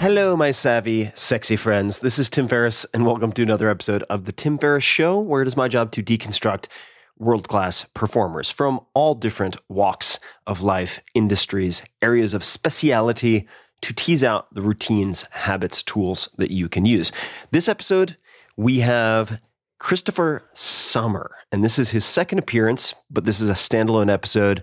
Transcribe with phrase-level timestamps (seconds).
[0.00, 1.98] Hello, my savvy, sexy friends.
[1.98, 5.42] This is Tim Ferriss, and welcome to another episode of The Tim Ferriss Show, where
[5.42, 6.68] it is my job to deconstruct
[7.18, 13.46] world class performers from all different walks of life, industries, areas of speciality
[13.82, 17.12] to tease out the routines, habits, tools that you can use.
[17.50, 18.16] This episode,
[18.56, 19.38] we have
[19.78, 24.62] Christopher Sommer, and this is his second appearance, but this is a standalone episode.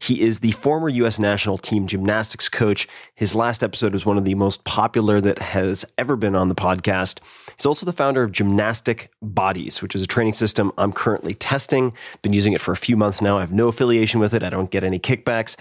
[0.00, 1.18] He is the former U.S.
[1.18, 2.86] national team gymnastics coach.
[3.14, 6.54] His last episode was one of the most popular that has ever been on the
[6.54, 7.18] podcast.
[7.56, 11.92] He's also the founder of Gymnastic Bodies, which is a training system I'm currently testing.
[12.22, 13.38] Been using it for a few months now.
[13.38, 14.44] I have no affiliation with it.
[14.44, 15.56] I don't get any kickbacks.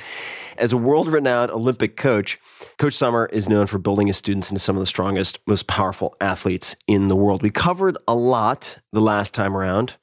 [0.57, 2.39] As a world renowned Olympic coach,
[2.77, 6.15] Coach Sommer is known for building his students into some of the strongest, most powerful
[6.21, 7.41] athletes in the world.
[7.41, 9.95] We covered a lot the last time around,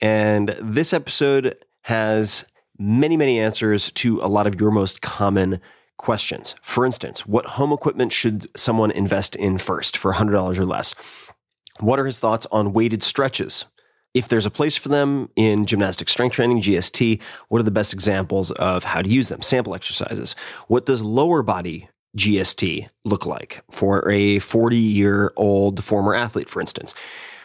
[0.00, 2.46] and this episode has
[2.78, 5.60] many, many answers to a lot of your most common
[5.96, 6.54] questions.
[6.62, 10.94] For instance, what home equipment should someone invest in first for $100 or less?
[11.80, 13.64] What are his thoughts on weighted stretches?
[14.12, 17.92] If there's a place for them in gymnastic strength training, GST, what are the best
[17.92, 19.42] examples of how to use them?
[19.42, 20.36] Sample exercises.
[20.68, 26.60] What does lower body GST look like for a 40 year old former athlete, for
[26.60, 26.94] instance?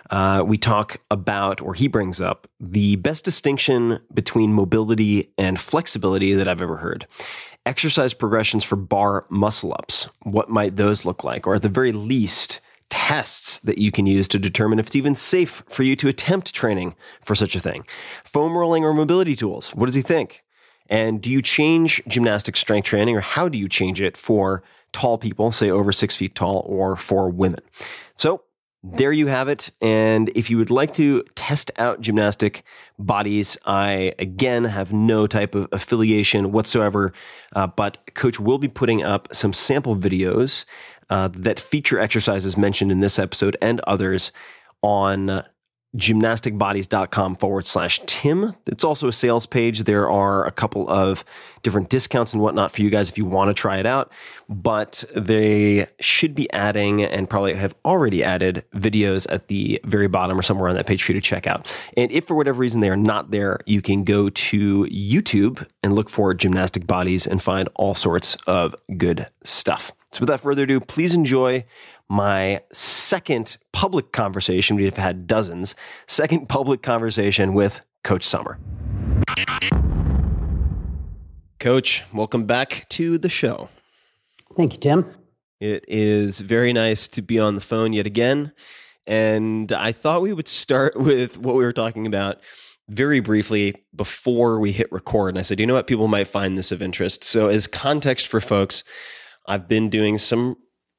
[0.09, 6.34] Uh, we talk about, or he brings up, the best distinction between mobility and flexibility
[6.34, 7.06] that I've ever heard.
[7.66, 10.08] Exercise progressions for bar muscle ups.
[10.24, 11.46] What might those look like?
[11.46, 12.59] Or at the very least,
[12.90, 16.53] tests that you can use to determine if it's even safe for you to attempt
[16.53, 17.85] training for such a thing.
[18.23, 19.70] Foam rolling or mobility tools.
[19.76, 20.44] What does he think?
[20.90, 25.20] And do you change gymnastic strength training or how do you change it for tall
[25.20, 27.62] people, say over six feet tall, or for women?
[28.17, 28.41] So
[28.81, 29.72] there you have it.
[29.81, 32.64] And if you would like to test out gymnastic
[32.97, 37.14] bodies, I again have no type of affiliation whatsoever,
[37.55, 40.64] uh, but Coach will be putting up some sample videos
[41.09, 44.31] uh, that feature exercises mentioned in this episode and others
[44.81, 45.43] on
[45.97, 48.56] gymnasticbodies.com forward slash Tim.
[48.68, 49.86] It's also a sales page.
[49.86, 51.26] There are a couple of
[51.64, 54.12] different discounts and whatnot for you guys if you want to try it out.
[54.47, 60.38] But they should be adding and probably have already added videos at the very bottom
[60.38, 61.76] or somewhere on that page for you to check out.
[61.97, 65.94] And if for whatever reason they are not there, you can go to YouTube and
[65.94, 69.91] look for Gymnastic Bodies and find all sorts of good stuff.
[70.12, 71.66] So without further ado, please enjoy
[72.09, 74.76] my second public conversation.
[74.76, 75.76] We've had dozens.
[76.08, 78.58] Second public conversation with Coach Sommer.
[81.59, 83.70] Coach, welcome back to the show.
[84.56, 85.14] Thank you, Tim.
[85.59, 88.53] It is very nice to be on the phone yet again.
[89.05, 92.40] And I thought we would start with what we were talking about
[92.88, 95.29] very briefly before we hit record.
[95.29, 95.85] And I said, you know what?
[95.85, 97.23] People might find this of interest.
[97.23, 98.84] So, as context for folks,
[99.47, 100.55] I've been doing some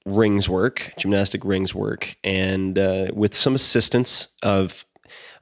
[0.07, 4.85] rings work, gymnastic rings work, and uh, with some assistance of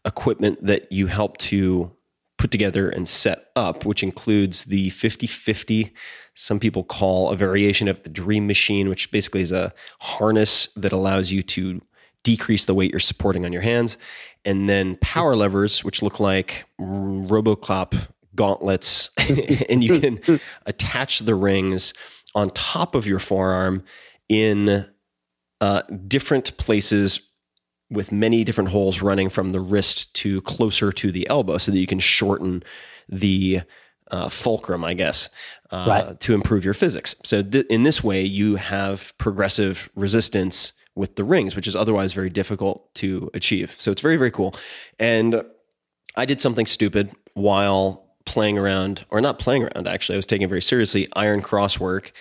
[0.05, 1.91] equipment that you help to
[2.39, 5.93] put together and set up, which includes the 50 50.
[6.35, 10.93] Some people call a variation of the Dream Machine, which basically is a harness that
[10.93, 11.83] allows you to
[12.23, 13.97] decrease the weight you're supporting on your hands.
[14.45, 19.11] And then power levers, which look like Robocop gauntlets,
[19.69, 21.93] and you can attach the rings
[22.35, 23.83] on top of your forearm
[24.29, 24.87] in
[25.61, 27.21] uh, different places
[27.91, 31.79] with many different holes running from the wrist to closer to the elbow so that
[31.79, 32.63] you can shorten
[33.09, 33.63] the
[34.11, 35.29] uh, fulcrum, I guess,
[35.71, 36.21] uh, right.
[36.21, 37.15] to improve your physics.
[37.25, 42.13] So, th- in this way, you have progressive resistance with the rings, which is otherwise
[42.13, 43.75] very difficult to achieve.
[43.79, 44.55] So, it's very, very cool.
[44.99, 45.43] And
[46.17, 50.45] I did something stupid while playing around, or not playing around, actually, I was taking
[50.45, 52.13] it very seriously, iron cross work.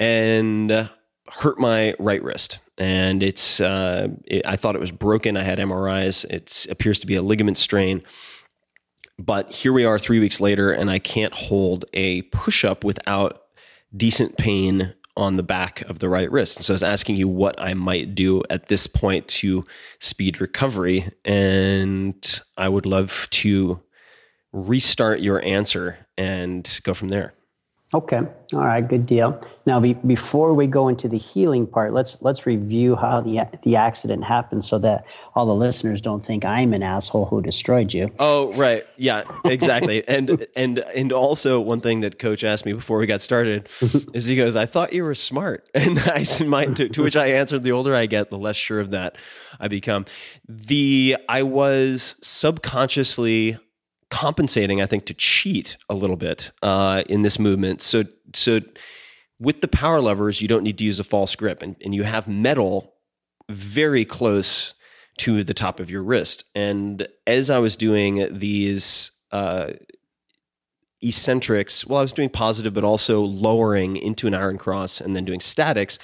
[0.00, 0.88] And
[1.36, 2.58] hurt my right wrist.
[2.78, 5.36] And it's uh, it, i thought it was broken.
[5.36, 8.02] I had mris it appears to be a ligament strain.
[9.18, 13.42] But here we are three weeks later and i can't hold a push-up without
[13.96, 16.62] decent pain on the back of the right wrist.
[16.62, 19.64] So i was asking you what i might do at this point to
[20.00, 21.08] speed recovery.
[21.24, 23.80] And i would love to
[24.52, 27.34] restart your answer and go from there
[27.94, 28.18] Okay.
[28.52, 28.86] All right.
[28.86, 29.40] Good deal.
[29.66, 33.76] Now, be, before we go into the healing part, let's let's review how the the
[33.76, 35.06] accident happened, so that
[35.36, 38.10] all the listeners don't think I'm an asshole who destroyed you.
[38.18, 38.82] Oh, right.
[38.96, 39.22] Yeah.
[39.44, 40.06] Exactly.
[40.08, 43.68] and and and also one thing that Coach asked me before we got started
[44.12, 47.28] is he goes, "I thought you were smart," and I my, to, to which I
[47.28, 49.14] answered, "The older I get, the less sure of that
[49.60, 50.04] I become."
[50.48, 53.56] The I was subconsciously
[54.14, 57.82] compensating, I think, to cheat a little bit uh, in this movement.
[57.82, 58.60] So, so
[59.40, 62.04] with the power levers, you don't need to use a false grip, and, and you
[62.04, 62.94] have metal
[63.50, 64.74] very close
[65.18, 66.44] to the top of your wrist.
[66.54, 69.72] And as I was doing these uh,
[71.02, 75.24] eccentrics, well, I was doing positive, but also lowering into an iron cross and then
[75.24, 75.98] doing statics.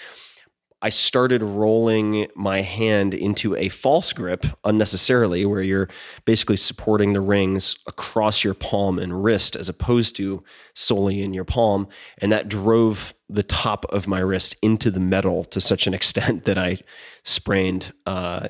[0.83, 5.89] I started rolling my hand into a false grip unnecessarily, where you're
[6.25, 10.43] basically supporting the rings across your palm and wrist as opposed to
[10.75, 11.89] solely in your palm.
[12.19, 16.45] And that drove the top of my wrist into the metal to such an extent
[16.47, 16.79] that I
[17.25, 18.49] sprained uh,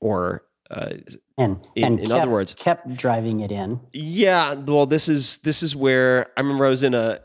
[0.00, 0.92] or uh,
[1.38, 5.38] and, in, and in kept, other words kept driving it in yeah well this is
[5.38, 7.20] this is where i remember i was in a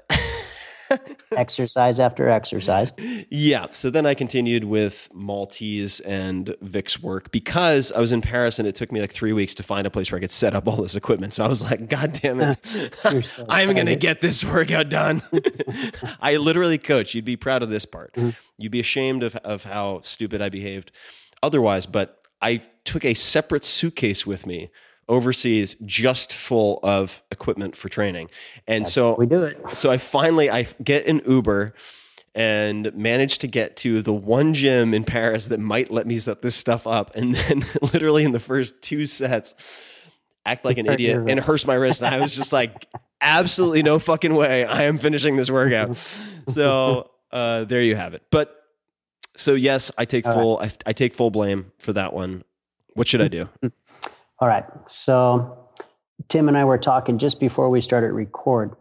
[1.35, 2.91] exercise after exercise.
[3.29, 3.67] Yeah.
[3.71, 8.67] So then I continued with Maltese and Vicks work because I was in Paris and
[8.67, 10.67] it took me like three weeks to find a place where I could set up
[10.67, 11.33] all this equipment.
[11.33, 12.59] So I was like, God damn it.
[13.23, 15.21] So I'm going to get this workout done.
[16.19, 17.13] I literally coach.
[17.13, 18.13] You'd be proud of this part.
[18.13, 18.31] Mm-hmm.
[18.57, 20.91] You'd be ashamed of, of how stupid I behaved
[21.41, 21.85] otherwise.
[21.85, 24.69] But I took a separate suitcase with me
[25.09, 28.29] overseas just full of equipment for training.
[28.67, 29.69] And That's so we do it.
[29.69, 31.73] So I finally I get an Uber
[32.35, 36.41] and manage to get to the one gym in Paris that might let me set
[36.41, 37.15] this stuff up.
[37.15, 39.55] And then literally in the first two sets,
[40.45, 42.01] act like an idiot and hurts my wrist.
[42.01, 42.87] And I was just like,
[43.21, 44.65] absolutely no fucking way.
[44.65, 45.97] I am finishing this workout.
[46.49, 48.23] So uh, there you have it.
[48.29, 48.53] But
[49.37, 50.59] so yes, I take full.
[50.59, 52.43] I, I take full blame for that one.
[52.95, 53.47] What should I do?
[54.39, 54.65] All right.
[54.87, 55.69] So
[56.29, 58.75] Tim and I were talking just before we started record,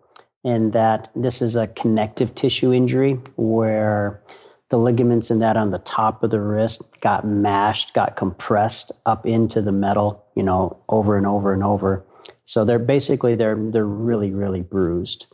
[0.45, 4.23] and that this is a connective tissue injury where
[4.71, 9.27] the ligaments in that on the top of the wrist got mashed, got compressed up
[9.27, 12.05] into the metal, you know, over and over and over.
[12.45, 15.27] So they're basically they're they're really really bruised.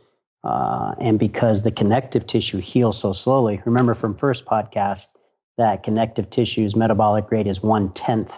[0.43, 5.07] Uh, and because the connective tissue heals so slowly, remember from first podcast
[5.57, 8.31] that connective tissue's metabolic rate is one tenth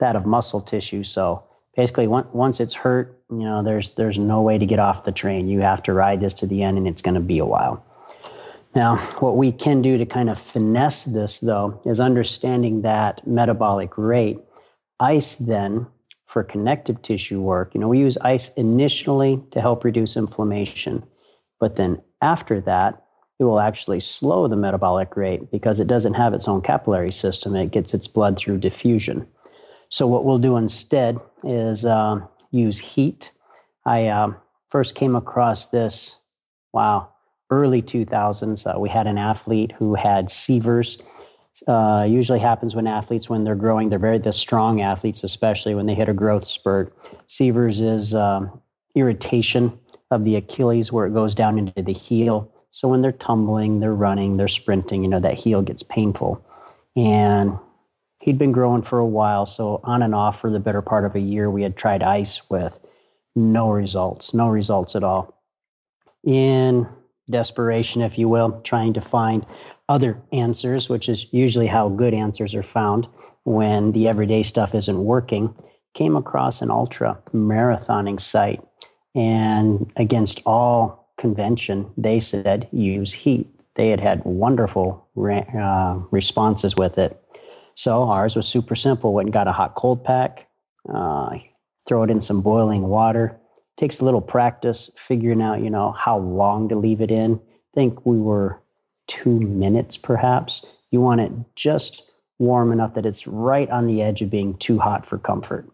[0.00, 1.02] that of muscle tissue.
[1.02, 1.42] So
[1.76, 5.48] basically, once it's hurt, you know, there's there's no way to get off the train.
[5.48, 7.84] You have to ride this to the end, and it's going to be a while.
[8.74, 13.98] Now, what we can do to kind of finesse this, though, is understanding that metabolic
[13.98, 14.38] rate.
[14.98, 15.86] Ice then
[16.26, 21.04] for connective tissue work, you know, we use ice initially to help reduce inflammation,
[21.60, 23.04] but then after that,
[23.38, 27.56] it will actually slow the metabolic rate because it doesn't have its own capillary system.
[27.56, 29.26] It gets its blood through diffusion.
[29.92, 32.20] So, what we'll do instead is uh,
[32.50, 33.30] use heat.
[33.84, 34.32] I uh,
[34.70, 36.16] first came across this,
[36.72, 37.10] wow,
[37.50, 38.66] early 2000s.
[38.66, 40.96] Uh, we had an athlete who had Sever's
[41.68, 45.84] uh, usually happens when athletes when they're growing they're very the strong athletes especially when
[45.84, 46.96] they hit a growth spurt
[47.28, 48.62] Sever's is um,
[48.94, 49.78] irritation
[50.10, 53.94] of the achilles where it goes down into the heel so when they're tumbling they're
[53.94, 56.42] running they're sprinting you know that heel gets painful
[56.96, 57.58] and
[58.22, 61.14] he'd been growing for a while so on and off for the better part of
[61.14, 62.78] a year we had tried ice with
[63.34, 65.42] no results no results at all
[66.24, 66.86] in
[67.30, 69.46] desperation if you will trying to find
[69.88, 73.06] other answers, which is usually how good answers are found
[73.44, 75.54] when the everyday stuff isn't working,
[75.94, 78.62] came across an ultra marathoning site.
[79.14, 83.48] And against all convention, they said use heat.
[83.74, 87.21] They had had wonderful uh, responses with it.
[87.74, 89.14] So ours was super simple.
[89.14, 90.48] Went and got a hot cold pack,
[90.92, 91.38] uh,
[91.86, 93.38] throw it in some boiling water.
[93.76, 97.40] Takes a little practice figuring out, you know, how long to leave it in.
[97.74, 98.60] Think we were
[99.06, 100.64] two minutes, perhaps.
[100.90, 104.78] You want it just warm enough that it's right on the edge of being too
[104.78, 105.68] hot for comfort.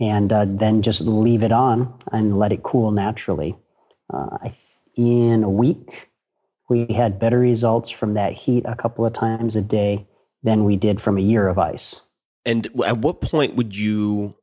[0.00, 3.54] And uh, then just leave it on and let it cool naturally.
[4.12, 4.50] Uh,
[4.96, 6.08] in a week,
[6.68, 10.06] we had better results from that heat a couple of times a day
[10.44, 12.00] than we did from a year of ice.
[12.44, 14.34] And at what point would you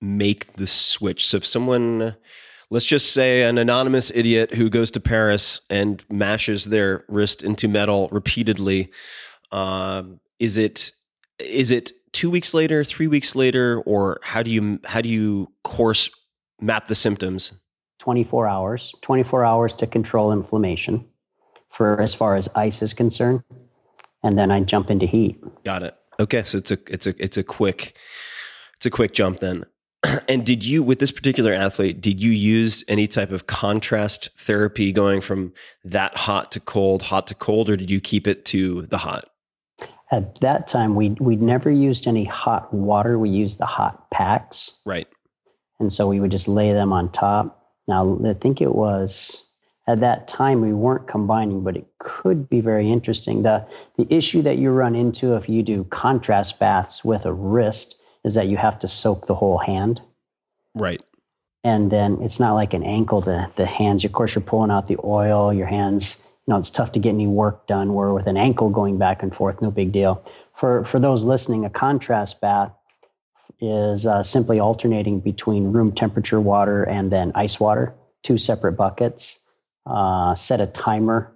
[0.00, 1.26] make the switch?
[1.26, 2.14] So if someone
[2.70, 7.68] let's just say an anonymous idiot who goes to Paris and mashes their wrist into
[7.68, 8.90] metal repeatedly.
[9.52, 10.92] Um, is it
[11.38, 15.48] is it two weeks later, three weeks later, or how do you how do you
[15.64, 16.10] course
[16.60, 17.52] map the symptoms?
[17.98, 18.94] Twenty four hours.
[19.02, 21.06] Twenty four hours to control inflammation,
[21.70, 23.42] for as far as ice is concerned,
[24.22, 25.38] and then I jump into heat.
[25.64, 25.96] Got it.
[26.18, 27.96] Okay, so it's a it's a it's a quick
[28.76, 29.64] it's a quick jump then.
[30.28, 34.92] and did you with this particular athlete did you use any type of contrast therapy
[34.92, 35.52] going from
[35.84, 39.30] that hot to cold hot to cold or did you keep it to the hot
[40.10, 44.80] at that time we we never used any hot water we used the hot packs
[44.84, 45.08] right
[45.80, 49.45] and so we would just lay them on top now i think it was
[49.86, 53.66] at that time we weren't combining but it could be very interesting the
[53.96, 58.34] the issue that you run into if you do contrast baths with a wrist is
[58.34, 60.02] that you have to soak the whole hand.
[60.74, 61.00] Right.
[61.64, 64.88] And then it's not like an ankle, the, the hands, of course, you're pulling out
[64.88, 67.94] the oil, your hands, you know, it's tough to get any work done.
[67.94, 70.22] Where with an ankle going back and forth, no big deal.
[70.54, 72.72] For, for those listening, a contrast bath
[73.60, 79.40] is uh, simply alternating between room temperature water and then ice water, two separate buckets.
[79.86, 81.32] Uh, set a timer,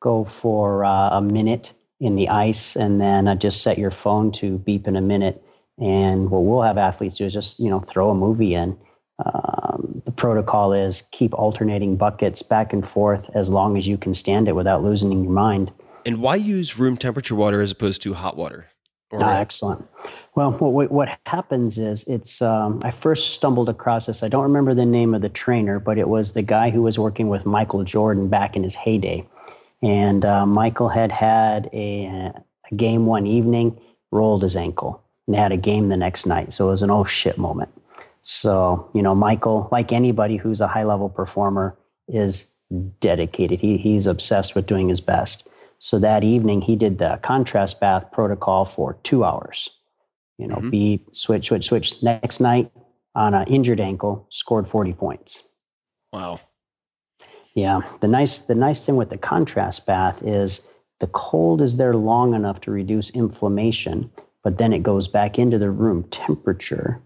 [0.00, 4.32] go for uh, a minute in the ice, and then uh, just set your phone
[4.32, 5.44] to beep in a minute
[5.78, 8.78] and what we'll have athletes do is just, you know, throw a movie in.
[9.24, 14.14] Um, the protocol is keep alternating buckets back and forth as long as you can
[14.14, 15.72] stand it without losing your mind.
[16.06, 18.68] And why use room temperature water as opposed to hot water?
[19.22, 19.88] Ah, excellent.
[20.34, 24.22] Well, what, what happens is it's, um, I first stumbled across this.
[24.22, 26.98] I don't remember the name of the trainer, but it was the guy who was
[26.98, 29.26] working with Michael Jordan back in his heyday.
[29.82, 32.32] And uh, Michael had had a,
[32.70, 33.78] a game one evening,
[34.10, 36.52] rolled his ankle and had a game the next night.
[36.52, 37.70] So it was an oh shit moment.
[38.22, 41.76] So, you know, Michael, like anybody who's a high level performer,
[42.08, 42.50] is
[42.98, 43.60] dedicated.
[43.60, 45.48] He, he's obsessed with doing his best.
[45.84, 49.68] So that evening, he did the contrast bath protocol for two hours.
[50.38, 50.70] You know, mm-hmm.
[50.70, 52.02] beep, switch, switch, switch.
[52.02, 52.70] Next night,
[53.14, 55.46] on an injured ankle, scored 40 points.
[56.10, 56.40] Wow.
[57.54, 57.82] Yeah.
[58.00, 60.66] The nice, the nice thing with the contrast bath is
[61.00, 64.10] the cold is there long enough to reduce inflammation
[64.44, 67.02] but then it goes back into the room temperature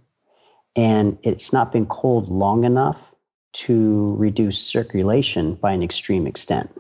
[0.77, 3.15] and it's not been cold long enough
[3.53, 6.71] to reduce circulation by an extreme extent.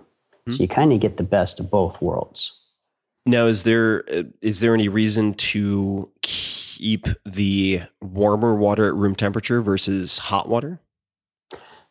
[0.49, 0.57] Mm-hmm.
[0.57, 2.53] So you kind of get the best of both worlds.
[3.27, 4.01] Now, is there
[4.41, 10.81] is there any reason to keep the warmer water at room temperature versus hot water?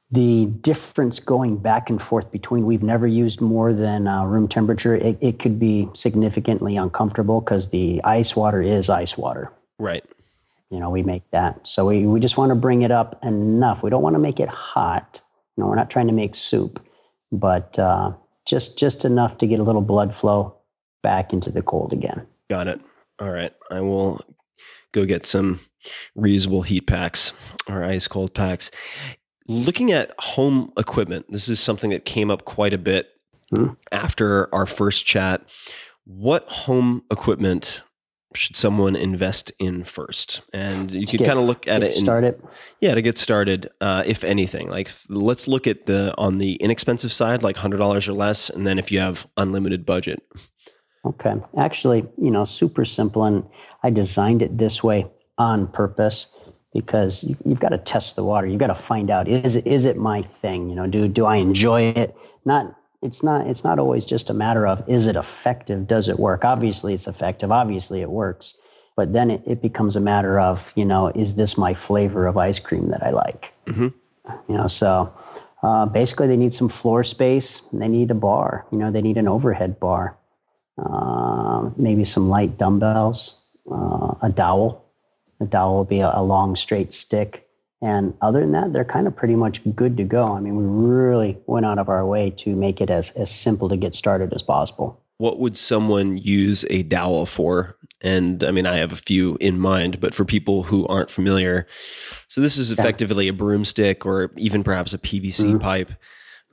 [0.09, 4.95] the difference going back and forth between we've never used more than uh, room temperature
[4.95, 10.05] it, it could be significantly uncomfortable because the ice water is ice water right
[10.69, 11.65] You know, we make that.
[11.65, 13.83] So we, we just want to bring it up enough.
[13.83, 15.21] We don't want to make it hot.
[15.55, 16.85] You know, we're not trying to make soup,
[17.31, 18.11] but uh,
[18.47, 20.55] just just enough to get a little blood flow
[21.03, 22.25] back into the cold again.
[22.49, 22.79] Got it.
[23.19, 23.53] All right.
[23.69, 24.21] I will
[24.93, 25.59] go get some
[26.17, 27.33] reusable heat packs
[27.67, 28.71] or ice cold packs.
[29.47, 33.09] Looking at home equipment, this is something that came up quite a bit
[33.49, 33.69] Hmm.
[33.93, 35.41] after our first chat.
[36.03, 37.81] What home equipment
[38.33, 40.41] should someone invest in first?
[40.53, 42.41] And you could kind of look at it in, started.
[42.81, 47.13] yeah, to get started, uh, if anything, like let's look at the on the inexpensive
[47.13, 50.21] side, like hundred dollars or less, and then if you have unlimited budget,
[51.07, 51.35] Okay.
[51.57, 53.23] Actually, you know, super simple.
[53.23, 53.45] And
[53.83, 55.07] I designed it this way
[55.37, 56.27] on purpose
[56.73, 58.45] because you, you've got to test the water.
[58.45, 60.69] You've got to find out, is it, is it my thing?
[60.69, 62.15] You know, do, do I enjoy it?
[62.45, 65.87] Not, it's not, it's not always just a matter of, is it effective?
[65.87, 66.43] Does it work?
[66.43, 67.51] Obviously it's effective.
[67.51, 68.57] Obviously it works.
[68.95, 72.37] But then it, it becomes a matter of, you know, is this my flavor of
[72.37, 73.53] ice cream that I like?
[73.67, 73.93] Mhm.
[74.49, 75.13] You know, so
[75.63, 77.61] uh, basically they need some floor space.
[77.71, 78.65] and They need a bar.
[78.71, 80.17] You know, they need an overhead bar
[80.77, 84.85] uh, maybe some light dumbbells, uh, a dowel.
[85.39, 87.46] A dowel will be a, a long straight stick.
[87.81, 90.33] And other than that, they're kind of pretty much good to go.
[90.35, 93.69] I mean, we really went out of our way to make it as, as simple
[93.69, 94.99] to get started as possible.
[95.19, 97.75] what would someone use a dowel for?
[98.01, 101.65] And I mean, I have a few in mind, but for people who aren't familiar,
[102.27, 105.59] so this is effectively a broomstick or even perhaps a PVC Mhm.
[105.59, 105.91] pipe.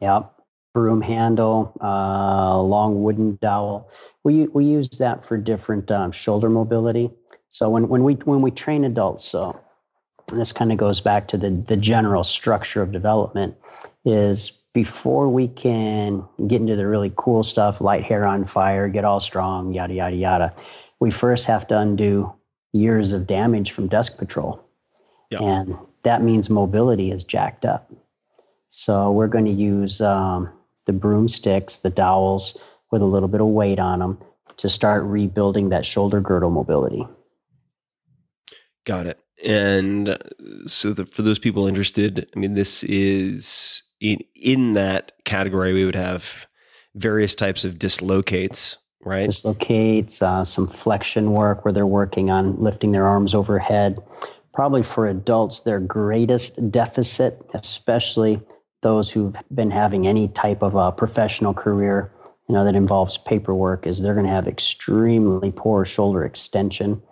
[0.00, 0.30] Yep.
[0.72, 3.88] Broom handle, uh, long wooden dowel.
[4.24, 7.10] We, we use that for different um, shoulder mobility.
[7.50, 9.60] So when, when we when we train adults, so
[10.30, 13.56] and this kind of goes back to the the general structure of development,
[14.04, 19.04] is before we can get into the really cool stuff, light hair on fire, get
[19.04, 20.54] all strong, yada yada yada.
[21.00, 22.32] We first have to undo
[22.72, 24.64] years of damage from desk patrol,
[25.30, 25.38] Yeah.
[25.42, 27.90] and that means mobility is jacked up.
[28.68, 30.50] So we're going to use um,
[30.86, 32.58] the broomsticks, the dowels
[32.90, 34.18] with a little bit of weight on them
[34.56, 37.06] to start rebuilding that shoulder girdle mobility.
[38.84, 39.18] Got it.
[39.42, 40.18] And uh,
[40.66, 45.72] so, the, for those people interested, I mean, this is in in that category.
[45.72, 46.46] We would have
[46.94, 49.26] various types of dislocates, right?
[49.26, 53.98] Dislocates, uh, some flexion work where they're working on lifting their arms overhead.
[54.52, 58.40] Probably for adults, their greatest deficit, especially
[58.82, 62.12] those who've been having any type of a professional career,
[62.48, 67.02] you know, that involves paperwork, is they're going to have extremely poor shoulder extension.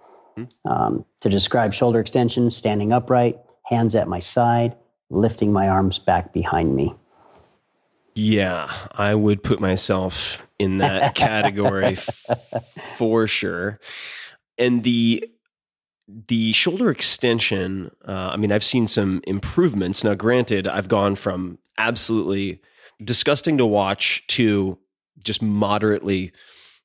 [0.65, 4.77] Um, to describe shoulder extension, standing upright, hands at my side,
[5.11, 6.95] lifting my arms back behind me.
[8.15, 12.25] Yeah, I would put myself in that category f-
[12.97, 13.81] for sure.
[14.59, 15.29] And the
[16.09, 20.05] the shoulder extension, uh, I mean, I've seen some improvements.
[20.05, 22.61] Now, granted, I've gone from absolutely
[23.03, 24.79] disgusting to watch to
[25.25, 26.33] just moderately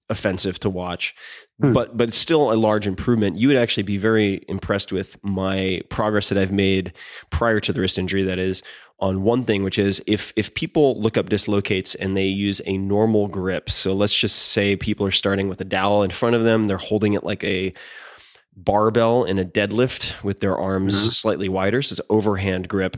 [0.09, 1.13] offensive to watch.
[1.59, 1.73] Hmm.
[1.73, 3.37] But but it's still a large improvement.
[3.37, 6.93] You would actually be very impressed with my progress that I've made
[7.31, 8.23] prior to the wrist injury.
[8.23, 8.61] That is
[8.99, 12.77] on one thing, which is if if people look up dislocates and they use a
[12.77, 13.71] normal grip.
[13.71, 16.65] So let's just say people are starting with a dowel in front of them.
[16.65, 17.73] They're holding it like a
[18.55, 21.13] barbell in a deadlift with their arms Mhm.
[21.13, 21.81] slightly wider.
[21.81, 22.97] So it's overhand grip.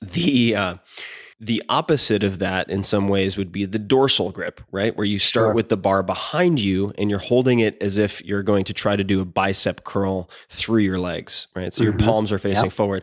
[0.00, 0.74] The uh,
[1.44, 4.96] the opposite of that in some ways would be the dorsal grip, right?
[4.96, 5.52] Where you start Sure.
[5.52, 8.94] with the bar behind you and you're holding it as if you're going to try
[8.94, 11.74] to do a bicep curl through your legs, right?
[11.74, 12.04] So your Mhm.
[12.04, 12.72] palms are facing Yep.
[12.72, 13.02] forward.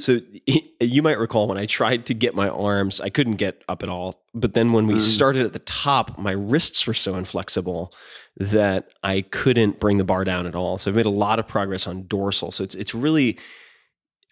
[0.00, 0.18] So
[0.80, 3.88] you might recall when I tried to get my arms, I couldn't get up at
[3.88, 4.20] all.
[4.34, 5.00] But then when we Mm.
[5.00, 7.92] started at the top, my wrists were so inflexible
[8.36, 10.76] that I couldn't bring the bar down at all.
[10.76, 12.50] So I've made a lot of progress on dorsal.
[12.50, 13.38] So it's it's really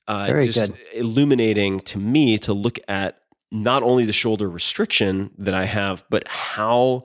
[0.06, 0.78] uh, just good.
[0.92, 3.20] illuminating to me to look at
[3.54, 7.04] not only the shoulder restriction that I have, but how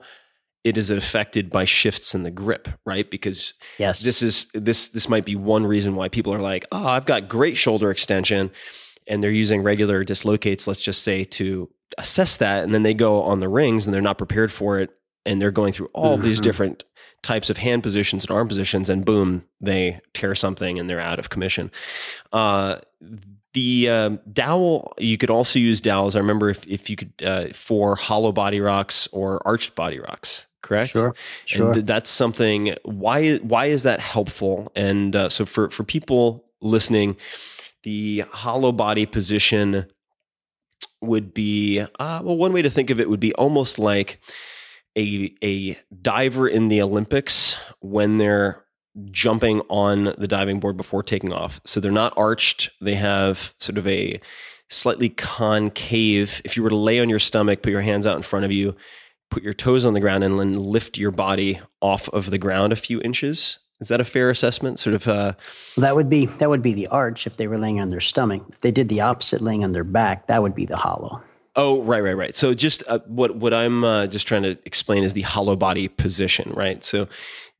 [0.64, 3.08] it is affected by shifts in the grip, right?
[3.08, 4.00] Because Yes.
[4.00, 7.28] this is this this might be one reason why people are like, "Oh, I've got
[7.28, 8.50] great shoulder extension,"
[9.06, 10.66] and they're using regular dislocates.
[10.66, 14.02] Let's just say to assess that, and then they go on the rings and they're
[14.02, 14.90] not prepared for it,
[15.26, 16.44] and they're going through all these Mhm.
[16.44, 16.84] different
[17.22, 21.18] types of hand positions and arm positions, and boom, they tear something and they're out
[21.18, 21.70] of commission.
[22.32, 22.78] Uh,
[23.52, 26.14] the um, dowel, you could also use dowels.
[26.14, 30.46] I remember if, if you could uh, for hollow body rocks or arched body rocks,
[30.62, 30.90] correct?
[30.90, 31.14] Sure.
[31.44, 31.66] Sure.
[31.66, 32.76] And th- that's something.
[32.84, 34.70] Why why is that helpful?
[34.76, 37.16] And uh, so for for people listening,
[37.82, 39.86] the hollow body position
[41.02, 42.36] would be uh, well.
[42.36, 44.20] One way to think of it would be almost like
[45.00, 48.64] a a diver in the Olympics when they're
[49.10, 51.60] jumping on the diving board before taking off.
[51.64, 52.70] So they're not arched.
[52.80, 54.20] They have sort of a
[54.68, 56.42] slightly concave.
[56.44, 58.52] If you were to lay on your stomach, put your hands out in front of
[58.52, 58.74] you,
[59.30, 62.72] put your toes on the ground, and then lift your body off of the ground
[62.72, 63.58] a few inches.
[63.80, 64.78] Is that a fair assessment?
[64.78, 65.08] Sort of.
[65.08, 65.32] Uh,
[65.76, 68.42] That would be that would be the arch if they were laying on their stomach.
[68.50, 71.22] If they did the opposite, laying on their back, that would be the hollow.
[71.56, 72.34] Oh, right, right, right.
[72.34, 75.88] So just uh, what what I'm uh, just trying to explain is the hollow body
[75.88, 76.82] position, right?
[76.84, 77.08] So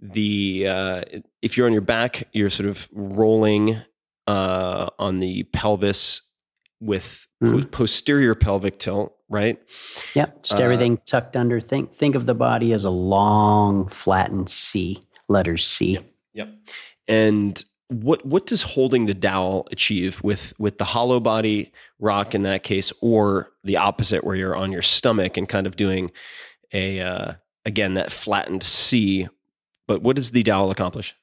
[0.01, 1.03] the uh,
[1.43, 3.83] if you're on your back, you're sort of rolling
[4.27, 6.23] uh, on the pelvis
[6.81, 9.61] with po- posterior pelvic tilt, right?
[10.15, 11.61] Yep, just Uh, everything tucked under.
[11.61, 15.99] Think think of the body as a long flattened C, letter C.
[16.33, 16.49] Yep.
[17.09, 22.45] And what what does holding the dowel achieve with with the hollow body rock in
[22.45, 26.13] that case, or the opposite where you're on your stomach and kind of doing
[26.73, 27.33] a uh,
[27.67, 29.29] again that flattened C?
[29.89, 31.15] But what does the dowel accomplish?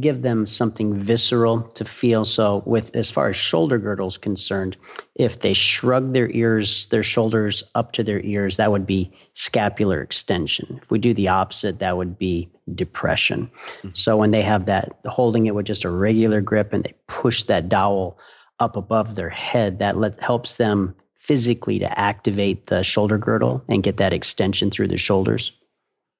[0.00, 2.24] Give them something visceral to feel.
[2.24, 4.76] So, with as far as shoulder girdles concerned,
[5.14, 10.00] if they shrug their ears, their shoulders up to their ears, that would be scapular
[10.00, 10.80] extension.
[10.82, 13.50] If we do the opposite, that would be depression.
[13.78, 13.88] Mm-hmm.
[13.94, 17.44] So, when they have that holding it with just a regular grip and they push
[17.44, 18.18] that dowel
[18.58, 23.82] up above their head, that let, helps them physically to activate the shoulder girdle and
[23.82, 25.52] get that extension through the shoulders.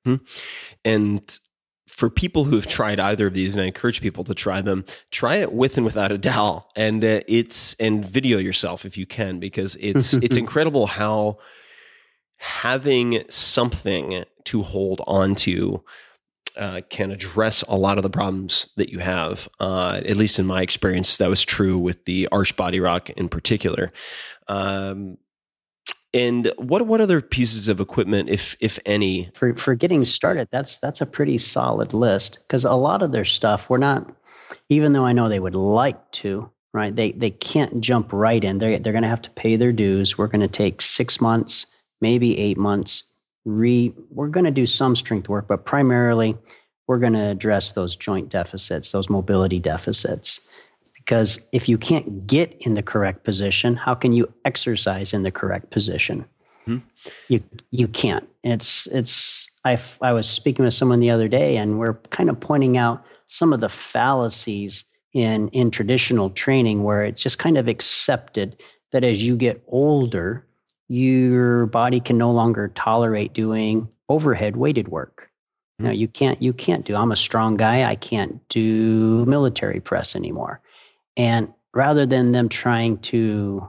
[0.05, 0.17] Hmm.
[0.85, 1.39] And
[1.97, 4.85] for people who have tried either of these, and I encourage people to try them,
[5.11, 9.07] try it with and without a dowel, and uh, it's and video yourself if you
[9.07, 11.39] can, because it's it's incredible how
[12.37, 15.83] having something to hold on to
[16.59, 19.49] uh, can address a lot of the problems that you have.
[19.59, 23.31] Uh, at least in my experience, that was true with the arch body rock in
[23.31, 23.91] particular.
[24.49, 25.17] Um,
[26.17, 30.79] and what what other pieces of equipment, if if any, for for getting started that's
[30.79, 34.15] that's a pretty solid list because a lot of their stuff we're not
[34.69, 38.59] even though i know they would like to right they they can't jump right in.
[38.59, 40.17] They're, they're going to have to pay their dues.
[40.17, 41.67] We're going to take six months
[42.01, 43.03] maybe eight months.
[43.45, 46.37] Re we're going to do some strength work but primarily
[46.89, 50.41] we're going to address those joint deficits those mobility deficits
[51.07, 55.31] because if you can't get in the correct position how can you exercise in the
[55.31, 56.27] correct position?
[56.65, 56.79] Hmm.
[57.29, 58.29] You you can't.
[58.43, 62.39] It's it's I, I was speaking with someone the other day and we're kind of
[62.39, 67.69] pointing out some of the fallacies in in traditional training where it's just kind of
[67.69, 68.61] accepted
[68.93, 70.45] that as you get older
[70.89, 75.31] your body can no longer tolerate doing overhead weighted work.
[75.79, 75.85] Hmm.
[75.85, 77.89] You know you can't you can't do i'm a strong guy.
[77.89, 80.61] I can't do military press anymore
[81.17, 83.69] and rather than them trying to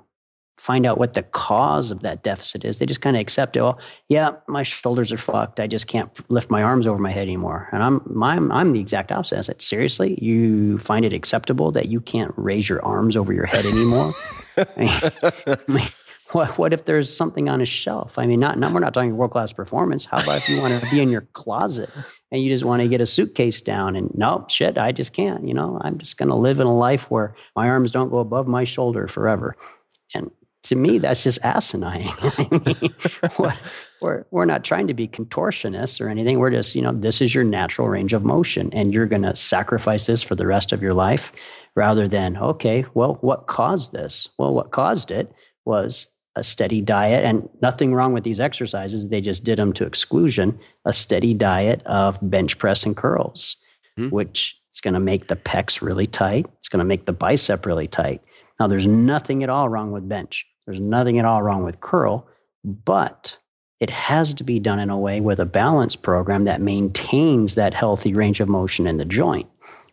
[0.57, 3.62] find out what the cause of that deficit is, they just kind of accept it.
[3.62, 3.79] Well,
[4.10, 5.60] yeah, my shoulders are fucked.
[5.60, 7.69] I just can't lift my arms over my head anymore.
[7.71, 9.38] And I'm I'm, I'm the exact opposite.
[9.38, 13.45] I said, seriously, you find it acceptable that you can't raise your arms over your
[13.45, 14.13] head anymore?
[14.57, 15.88] I mean,
[16.31, 18.17] what what if there's something on a shelf?
[18.17, 20.05] I mean, not, not we're not talking world class performance.
[20.05, 21.89] How about if you want to be in your closet
[22.31, 25.47] and you just want to get a suitcase down and no shit, I just can't.
[25.47, 28.19] You know, I'm just going to live in a life where my arms don't go
[28.19, 29.55] above my shoulder forever.
[30.13, 30.31] And
[30.63, 32.09] to me, that's just asinine.
[32.21, 32.93] I mean,
[34.01, 36.39] we're we're not trying to be contortionists or anything.
[36.39, 39.35] We're just, you know, this is your natural range of motion, and you're going to
[39.35, 41.31] sacrifice this for the rest of your life,
[41.75, 44.27] rather than okay, well, what caused this?
[44.37, 45.31] Well, what caused it
[45.63, 46.07] was
[46.38, 49.10] a steady diet, and nothing wrong with these exercises.
[49.10, 50.60] They just did them to exclusion.
[50.86, 53.58] A steady diet of bench press and curls,
[53.97, 54.10] hmm.
[54.10, 56.45] which is going to make the pecs really tight.
[56.60, 58.21] It's going to make the bicep really tight.
[58.60, 60.45] Now, there's nothing at all wrong with bench.
[60.65, 62.28] There's nothing at all wrong with curl,
[62.63, 63.38] but
[63.80, 67.73] it has to be done in a way with a balance program that maintains that
[67.73, 69.47] healthy range of motion in the joint.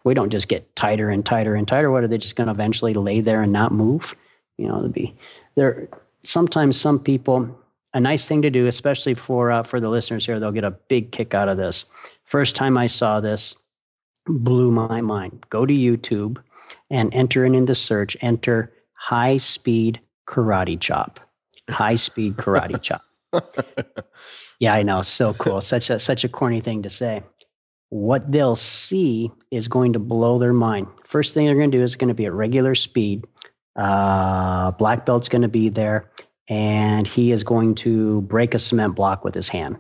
[0.05, 1.91] We don't just get tighter and tighter and tighter.
[1.91, 4.15] What are they just going to eventually lay there and not move?
[4.59, 5.17] You know, to be
[5.55, 5.89] there.
[6.25, 7.59] Sometimes some people,
[7.93, 10.71] a nice thing to do, especially for uh, for the listeners here, they'll get a
[10.71, 11.87] big kick out of this.
[12.25, 13.55] First time I saw this,
[14.27, 15.47] blew my mind.
[15.51, 16.39] Go to YouTube
[16.91, 18.17] and enter in the search.
[18.21, 21.21] Enter high speed karate chop.
[21.71, 23.03] High speed karate chop.
[24.61, 25.03] Yeah, I know.
[25.03, 25.61] So cool.
[25.61, 27.23] Such a such a corny thing to say.
[27.91, 30.87] What they'll see is going to blow their mind.
[31.07, 33.25] First thing they're going to do is going to be at regular speed.
[33.77, 36.11] Uh, black belt's going to be there,
[36.49, 39.79] and he is going to break a cement block with his hand.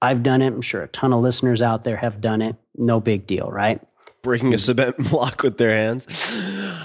[0.00, 0.48] I've done it.
[0.48, 2.56] I'm sure a ton of listeners out there have done it.
[2.76, 3.80] No big deal, right?
[4.22, 6.06] breaking a cement block with their hands.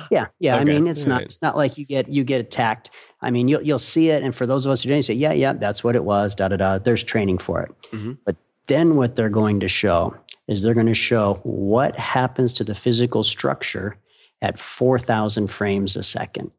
[0.10, 0.56] Yeah, yeah.
[0.58, 1.26] I mean, it's not Alright.
[1.28, 2.90] it's not like you get you get attacked.
[3.22, 5.34] I mean, you'll you'll see it, and for those of us who didn't say, yeah,
[5.34, 6.36] yeah, that's what it was.
[6.36, 6.78] Da da da.
[6.80, 7.72] There's training for it.
[7.92, 8.18] Mhm.
[8.26, 10.16] But then what they're going to show
[10.48, 13.98] is they're going to show what happens to the physical structure
[14.41, 16.52] at 4,000 frames a second.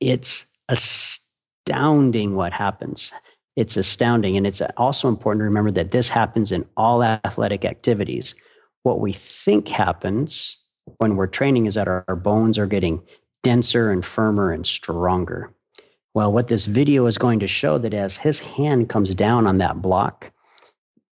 [0.00, 3.12] It's astounding what happens.
[3.54, 4.36] It's astounding.
[4.36, 8.34] And it's also important to remember that this happens in all athletic activities.
[8.82, 10.58] What we think happens
[10.98, 13.02] when we're training is that our, our bones are getting
[13.42, 15.52] denser and firmer and stronger.
[16.14, 19.58] Well, what this video is going to show that as his hand comes down on
[19.58, 20.32] that block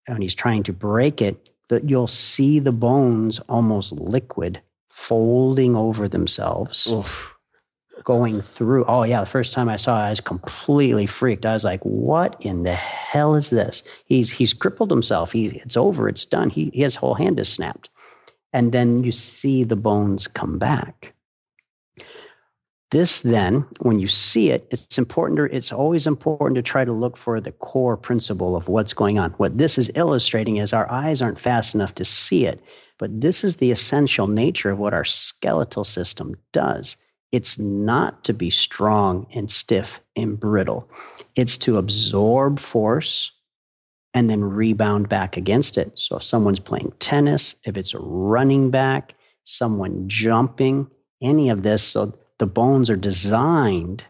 [0.07, 4.61] and he's trying to break it, that you'll see the bones almost liquid
[4.93, 6.87] folding over themselves.
[6.87, 7.33] Oof
[8.03, 8.85] going through.
[8.85, 11.45] Oh yeah, the first time I saw it, I was completely freaked.
[11.45, 15.31] I was like, "What in the hell is this?" He's he's crippled himself.
[15.31, 16.07] He it's over.
[16.09, 16.49] It's done.
[16.49, 17.89] He his whole hand is snapped,
[18.51, 21.13] and then you see the bones come back.
[22.91, 25.37] This then, when you see it, it's important.
[25.37, 29.17] To, it's always important to try to look for the core principle of what's going
[29.17, 29.31] on.
[29.31, 32.61] What this is illustrating is our eyes aren't fast enough to see it,
[32.99, 36.95] but this is the essential nature of what our skeletal system does
[37.33, 40.87] it's not to be strong and stiff and brittle.
[41.35, 43.31] It's to absorb force
[44.13, 45.97] and then rebound back against it.
[45.97, 50.87] So if someone's playing tennis, if it's a running back, someone jumping,
[51.23, 54.03] any of this, so the bones are designed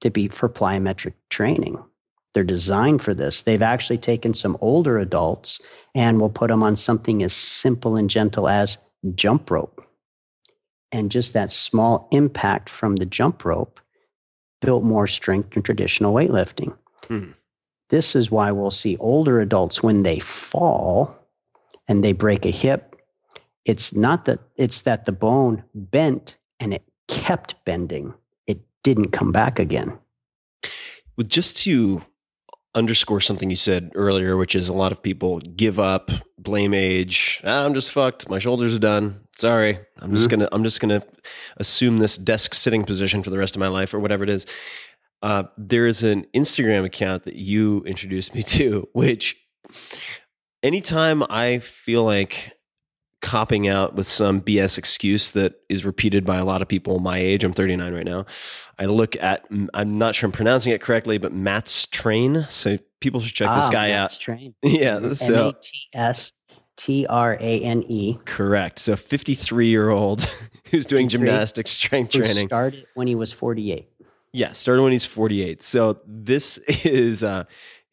[0.00, 1.78] to be for plyometric training.
[2.32, 3.42] They're designed for this.
[3.42, 5.62] They've actually taken some older adults
[5.94, 8.78] and we'll put them on something as simple and gentle as
[9.14, 9.86] jump rope
[10.94, 13.80] and just that small impact from the jump rope
[14.60, 16.76] built more strength than traditional weightlifting.
[17.08, 17.32] Hmm.
[17.90, 21.18] This is why we'll see older adults when they fall
[21.86, 22.96] and they break a hip.
[23.64, 28.14] It's not that it's that the bone bent and it kept bending.
[28.46, 29.98] It didn't come back again.
[31.16, 32.02] Well, just to
[32.74, 37.40] underscore something you said earlier, which is a lot of people give up, blame age.
[37.44, 38.28] Ah, I'm just fucked.
[38.28, 39.20] My shoulders are done.
[39.36, 39.78] Sorry.
[39.98, 40.16] I'm mm-hmm.
[40.16, 41.02] just gonna I'm just gonna
[41.56, 44.46] assume this desk sitting position for the rest of my life or whatever it is.
[45.22, 49.36] Uh, there is an Instagram account that you introduced me to, which
[50.62, 52.53] anytime I feel like
[53.24, 57.16] copping out with some BS excuse that is repeated by a lot of people my
[57.16, 57.42] age.
[57.42, 58.26] I'm 39 right now.
[58.78, 62.48] I look at, I'm not sure I'm pronouncing it correctly, but Mats Trane.
[62.50, 64.36] So people should check ah, this guy Mats out.
[64.36, 64.54] Trane.
[64.62, 65.14] Yeah.
[65.14, 66.32] So M-A-T-S
[66.76, 68.18] T R A N E.
[68.26, 68.78] Correct.
[68.78, 70.28] So 53 year old
[70.70, 72.48] who's doing gymnastics, strength training.
[72.48, 73.88] Started when he was 48.
[74.34, 75.62] Yeah, started when he's 48.
[75.62, 77.44] So this is uh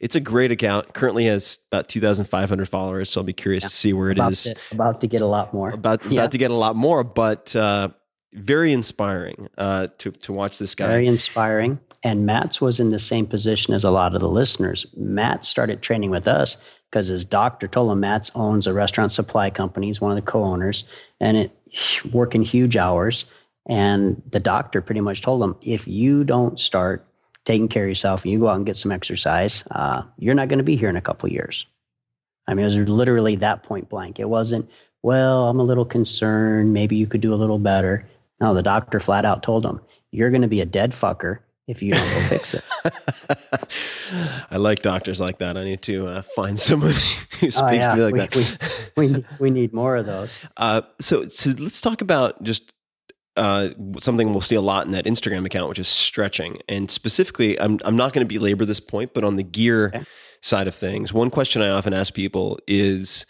[0.02, 0.94] it's a great account.
[0.94, 3.12] Currently has about 2,500 followers.
[3.12, 3.68] So I'll be curious yeah.
[3.68, 4.44] to see where it about is.
[4.44, 5.70] To, about to get a lot more.
[5.70, 6.22] About, yeah.
[6.22, 7.90] about to get a lot more, but uh,
[8.34, 10.88] very inspiring uh, to, to watch this guy.
[10.88, 11.80] Very inspiring.
[12.04, 14.88] And Mats was in the same position as a lot of the listeners.
[14.98, 16.58] Matt started training with us
[16.90, 19.86] because his doctor told him Mats owns a restaurant supply company.
[19.86, 20.84] He's one of the co-owners
[21.20, 21.56] and it
[22.12, 23.26] working huge hours.
[23.70, 27.06] And the doctor pretty much told him, if you don't start
[27.46, 30.48] taking care of yourself and you go out and get some exercise, uh, you're not
[30.48, 31.66] going to be here in a couple years.
[32.48, 34.20] I mean, it was literally that point blank.
[34.20, 34.70] It wasn't,
[35.04, 36.74] well, I'm a little concerned.
[36.74, 38.08] Maybe you could do a little better.
[38.40, 39.80] No, the doctor flat out told him,
[40.12, 42.64] you're going to be a dead fucker if you don't go fix it.
[44.52, 45.58] I like doctors like that.
[45.58, 46.94] I need to uh, find someone
[47.40, 47.90] who oh, speaks oh, yeah.
[47.90, 48.92] to me like we, that.
[48.98, 50.40] We, we, we, need more of those.
[50.58, 52.72] Uh, so, so let's talk about just
[53.38, 56.60] uh, something we'll see a lot in that Instagram account, which is stretching.
[56.68, 60.06] And specifically, I'm, I'm not going to belabor this point, but on the gear okay.
[60.42, 63.26] side of things, one question I often ask people is,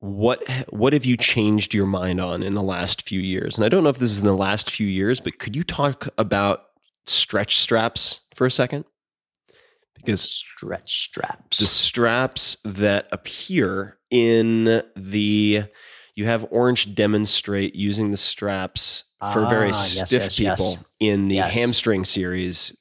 [0.00, 3.56] what what have you changed your mind on in the last few years?
[3.56, 5.64] And I don't know if this is in the last few years, but could you
[5.64, 6.66] talk about
[7.06, 8.84] stretch straps for a second?
[9.96, 15.64] Because stretch straps, the straps that appear in the
[16.14, 20.84] you have orange demonstrate using the straps for ah, very stiff yes, people yes.
[21.00, 21.54] in the yes.
[21.54, 22.76] hamstring series.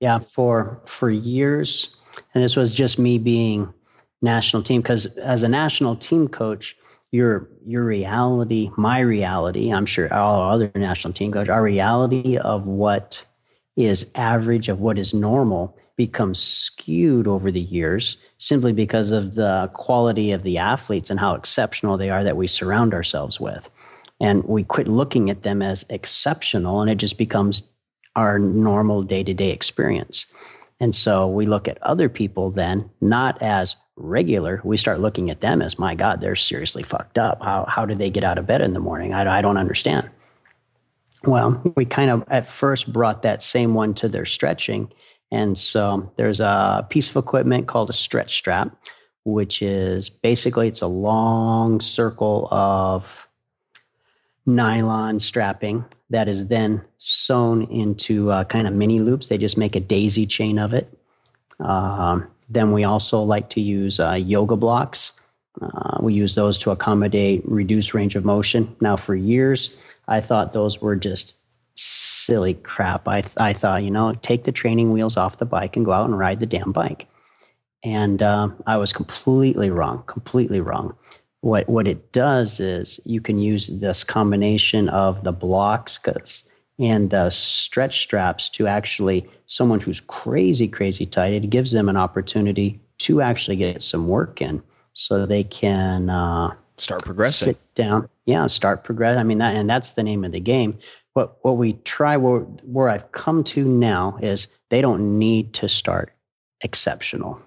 [0.00, 1.94] Yeah, for for years,
[2.34, 3.72] and this was just me being
[4.22, 6.76] national team because as a national team coach,
[7.10, 12.66] your your reality, my reality, I'm sure all other national team coach, our reality of
[12.66, 13.24] what
[13.76, 19.70] is average of what is normal becomes skewed over the years simply because of the
[19.74, 23.70] quality of the athletes and how exceptional they are that we surround ourselves with
[24.20, 27.64] and we quit looking at them as exceptional and it just becomes
[28.16, 30.26] our normal day-to-day experience.
[30.80, 34.60] And so we look at other people then not as regular.
[34.64, 37.42] We start looking at them as my god they're seriously fucked up.
[37.42, 39.14] How, how do they get out of bed in the morning?
[39.14, 40.10] I, I don't understand.
[41.24, 44.92] Well we kind of at first brought that same one to their stretching
[45.30, 48.76] and so there's a piece of equipment called a stretch strap
[49.24, 53.23] which is basically it's a long circle of
[54.46, 59.28] nylon strapping that is then sewn into uh, kind of mini loops.
[59.28, 60.96] They just make a daisy chain of it.
[61.60, 65.12] Um, then we also like to use uh, yoga blocks.
[65.60, 68.74] Uh, we use those to accommodate reduced range of motion.
[68.80, 69.74] Now, for years,
[70.08, 71.34] I thought those were just
[71.76, 73.08] silly crap.
[73.08, 75.92] I, th- I thought, you know, take the training wheels off the bike and go
[75.92, 77.06] out and ride the damn bike.
[77.82, 80.96] And uh, I was completely wrong, completely wrong.
[81.44, 86.00] What, what it does is you can use this combination of the blocks
[86.78, 91.34] and the stretch straps to actually someone who's crazy, crazy tight.
[91.34, 94.62] It gives them an opportunity to actually get some work in
[94.94, 97.52] so they can uh, Start progressing.
[97.52, 98.08] sit down.
[98.24, 99.18] Yeah, start progress.
[99.18, 100.72] I mean, that, and that's the name of the game.
[101.12, 105.68] What what we try where where I've come to now is they don't need to
[105.68, 106.10] start
[106.62, 107.42] exceptional.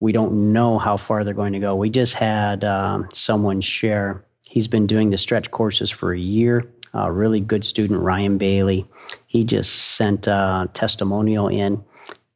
[0.00, 1.76] We don't know how far they're going to go.
[1.76, 4.24] We just had um, someone share.
[4.48, 6.70] He's been doing the stretch courses for a year.
[6.92, 8.86] A really good student, Ryan Bailey.
[9.26, 11.82] He just sent a testimonial in.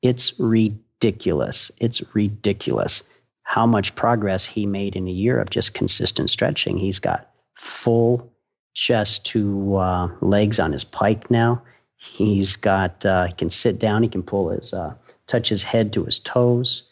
[0.03, 1.71] It's ridiculous.
[1.79, 3.03] It's ridiculous
[3.43, 6.77] how much progress he made in a year of just consistent stretching.
[6.77, 8.33] He's got full
[8.75, 11.63] chest to uh, legs on his pike now.
[11.97, 14.95] He's got, uh, he can sit down, he can pull his, uh,
[15.27, 16.88] touch his head to his toes.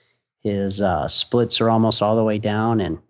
[0.46, 3.00] His uh, splits are almost all the way down, and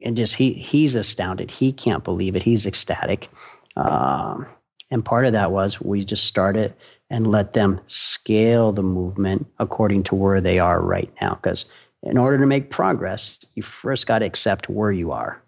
[0.00, 1.50] and just he he's astounded.
[1.50, 2.42] He can't believe it.
[2.42, 3.28] He's ecstatic.
[3.76, 4.46] Um,
[4.90, 6.72] and part of that was we just started
[7.10, 11.34] and let them scale the movement according to where they are right now.
[11.34, 11.66] Because
[12.02, 15.42] in order to make progress, you first got to accept where you are.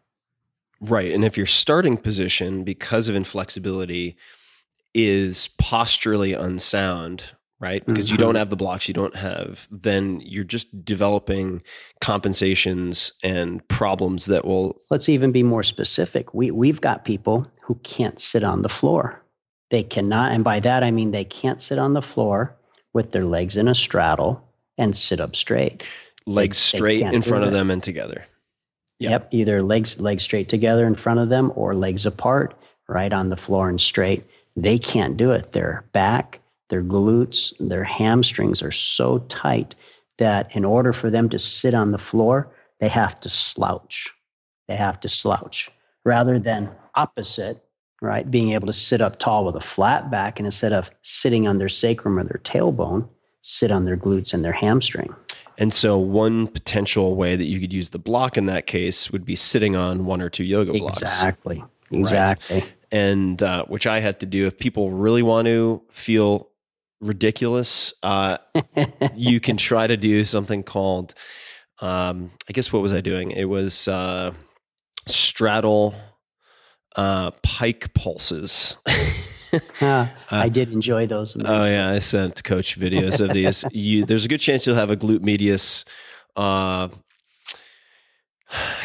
[0.83, 1.11] Right.
[1.11, 4.15] And if your starting position, because of inflexibility,
[4.93, 7.25] is posturally unsound,
[7.63, 7.87] right?
[7.87, 8.39] Because you don't Mhm.
[8.39, 11.63] have the blocks, you don't have, then you're just developing
[12.01, 16.35] compensations and problems that will, Let's even be more specific.
[16.35, 19.23] We we've got people who can't sit on the floor.
[19.71, 22.55] They cannot, and by that I mean they can't sit on the floor
[22.93, 24.43] with their legs in a straddle
[24.77, 25.85] and sit up straight.
[26.25, 28.27] legs they straight can't in front of them and together.
[29.01, 29.11] Yep.
[29.11, 32.55] Yep, either legs legs straight together in front of them or legs apart,
[32.89, 34.23] right on the floor and straight.
[34.57, 35.51] They can't do it.
[35.53, 36.39] Their back,
[36.73, 39.75] their glutes, their hamstrings are so tight
[40.17, 44.11] that in order for them to sit on the floor, they have to slouch.
[44.69, 45.71] They have to slouch
[46.03, 47.63] rather than opposite,
[48.01, 48.29] right?
[48.31, 51.59] Being able to sit up tall with a flat back and instead of sitting on
[51.59, 53.07] their sacrum or their tailbone,
[53.43, 55.15] sit on their glutes and their hamstring.
[55.59, 59.27] And so, one potential way that you could use the block in that case would
[59.27, 61.03] be sitting on one or two yoga blocks.
[61.03, 61.63] Exactly.
[61.91, 62.65] Exactly.
[62.91, 64.47] and uh, which I had to do.
[64.47, 66.49] If people really want to feel
[67.03, 68.39] ridiculous, uh,
[69.15, 71.15] you can try to do something called,
[71.81, 73.33] um, I guess, what was I doing?
[73.33, 74.33] It was uh,
[75.07, 75.95] straddle
[76.97, 78.77] uh, pike pulses.
[79.83, 81.37] Uh, I did enjoy those.
[81.39, 83.67] Oh yeah, I sent Coach videos of these.
[83.71, 85.85] you, there's a good chance you'll have a glute medius
[86.37, 86.89] uh,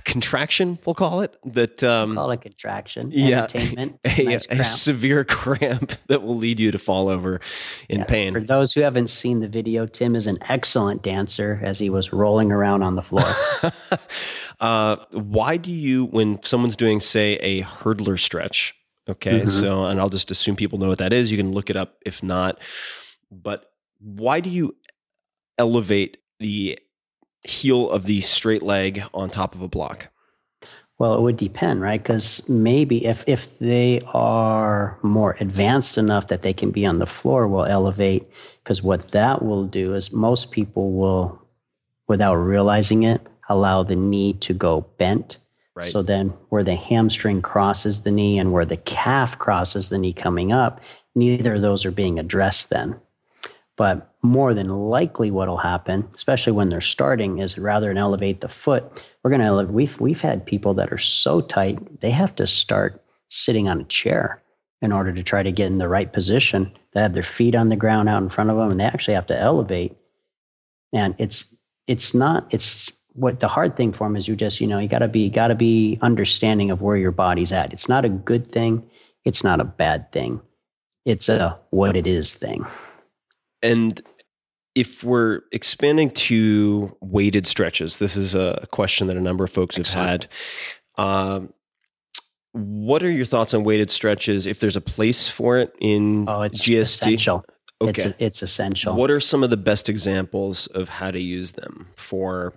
[0.07, 0.79] contraction.
[0.85, 1.83] We'll call it that.
[1.83, 3.11] Um, Call it contraction.
[3.11, 3.43] yeah.
[3.43, 3.99] Entertainment.
[4.05, 7.39] a, nice a severe cramp that will lead you to fall over
[7.89, 8.05] in Yeah.
[8.05, 8.31] pain.
[8.33, 12.11] For those who haven't seen the video, Tim is an excellent dancer as he was
[12.11, 13.29] rolling around on the floor.
[14.59, 18.73] uh, why do you, when someone's doing, say, a hurdler stretch?
[19.09, 19.49] Okay, Mhm.
[19.49, 21.31] so and I'll just assume people know what that is.
[21.31, 22.59] You can look it up if not.
[23.31, 23.65] But
[23.99, 24.75] why do you
[25.57, 26.77] elevate the
[27.47, 30.09] heel of the straight leg on top of a block?
[30.99, 32.01] Well, it would depend, right?
[32.01, 37.05] Because maybe if if they are more advanced enough that they can be on the
[37.05, 38.27] floor, we'll elevate.
[38.63, 41.39] Because what that will do is most people will,
[42.07, 45.37] without realizing it, allow the knee to go bent.
[45.75, 45.85] Right.
[45.85, 50.13] So then, where the hamstring crosses the knee and where the calf crosses the knee
[50.13, 50.81] coming up,
[51.13, 52.99] neither of those are being addressed then.
[53.77, 58.41] But more than likely, what will happen, especially when they're starting, is rather than elevate
[58.41, 58.83] the foot,
[59.23, 59.47] we're going to.
[59.47, 59.73] elevate.
[59.73, 63.85] We've we've had people that are so tight they have to start sitting on a
[63.85, 64.41] chair
[64.81, 66.71] in order to try to get in the right position.
[66.93, 69.13] They have their feet on the ground out in front of them, and they actually
[69.13, 69.95] have to elevate.
[70.91, 74.67] And it's it's not it's what the hard thing for them is you just you
[74.67, 77.73] know you got to be got to be understanding of where your body's at.
[77.73, 78.89] It's not a good thing.
[79.23, 80.41] It's not a bad thing.
[81.05, 82.65] It's a what it is thing.
[83.67, 84.01] And
[84.75, 89.75] if we're expanding to weighted stretches, this is a question that a number of folks
[89.77, 90.27] have had.
[90.97, 91.53] Um,
[92.53, 94.45] what are your thoughts on weighted stretches?
[94.45, 97.45] If there's a place for it in Oh, it's GST, essential.
[97.81, 98.13] Okay.
[98.17, 98.95] it's essential.
[98.95, 102.53] What are some of the best examples of how to use them for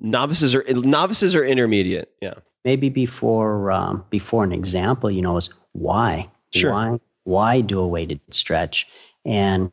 [0.00, 2.10] novices or novices or intermediate?
[2.20, 2.34] Yeah.
[2.64, 6.72] maybe before um, before an example, you know, is why Sure.
[6.72, 8.88] why why do a weighted stretch?
[9.24, 9.70] And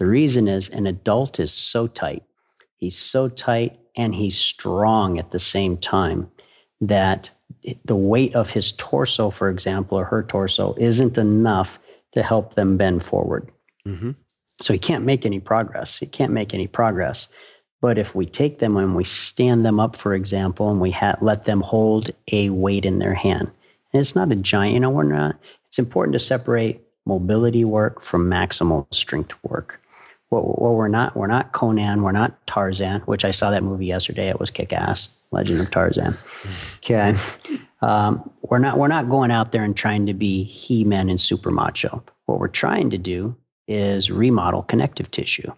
[0.00, 2.22] the reason is an adult is so tight.
[2.78, 6.30] He's so tight and he's strong at the same time
[6.80, 7.28] that
[7.84, 11.78] the weight of his torso, for example, or her torso, isn't enough
[12.12, 13.50] to help them bend forward.
[13.86, 14.12] Mm-hmm.
[14.58, 15.98] So he can't make any progress.
[15.98, 17.28] He can't make any progress.
[17.82, 21.18] But if we take them and we stand them up, for example, and we ha-
[21.20, 23.50] let them hold a weight in their hand,
[23.92, 28.00] and it's not a giant, you know, we're not, it's important to separate mobility work
[28.00, 29.78] from maximal strength work.
[30.30, 33.86] Well, well, we're not, we're not Conan, we're not Tarzan, which I saw that movie
[33.86, 34.28] yesterday.
[34.28, 36.16] It was kick ass, Legend of Tarzan.
[36.76, 37.16] Okay.
[37.82, 41.20] Um, we're not, we're not going out there and trying to be He Man and
[41.20, 42.04] Super Macho.
[42.26, 43.36] What we're trying to do
[43.70, 45.50] is remodel connective tissue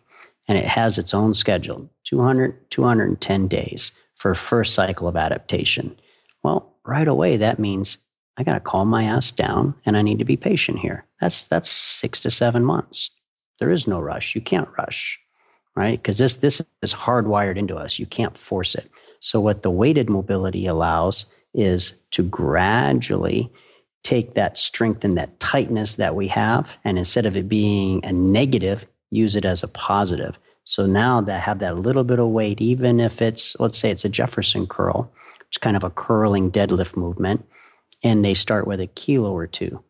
[0.46, 5.98] and it has its own schedule 200 210 days for first cycle of adaptation
[6.42, 7.96] well right away that means
[8.36, 11.46] i got to calm my ass down and i need to be patient here that's
[11.46, 13.10] that's 6 to 7 months
[13.58, 14.34] there is no rush.
[14.34, 15.20] You can't rush
[15.74, 16.00] right?
[16.00, 17.98] Because this this is hardwired into us.
[17.98, 18.90] You can't force it.
[19.20, 23.52] So what the weighted mobility allows is to gradually
[24.02, 28.12] take that strength and that tightness that we have and instead of it being a
[28.12, 30.36] negative use it as a positive.
[30.64, 34.04] So now that have that little bit of weight even if it's let's say it's
[34.04, 35.12] a jefferson curl
[35.48, 37.46] it's kind of a curling deadlift movement
[38.02, 39.82] and they start with a kilo or two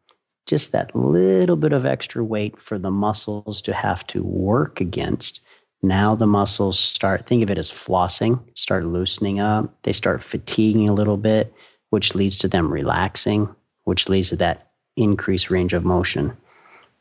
[0.47, 5.40] just that little bit of extra weight for the muscles to have to work against.
[5.82, 9.74] Now the muscles start think of it as flossing start loosening up.
[9.82, 11.53] They start fatiguing a little bit
[11.90, 16.36] which leads to them relaxing which leads to that increased range of motion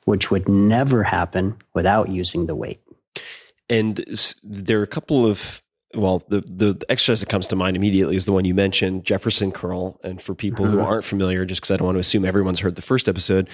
[0.06, 2.82] which would never happen without using the weight.
[3.70, 4.04] And
[4.44, 5.62] there are a couple of
[5.96, 9.52] well, the, the exercise that comes to mind immediately is the one you mentioned, Jefferson
[9.52, 10.00] curl.
[10.04, 10.86] And for people who Mhm.
[10.86, 13.50] aren't familiar, just because I don't want to assume everyone's heard the first episode,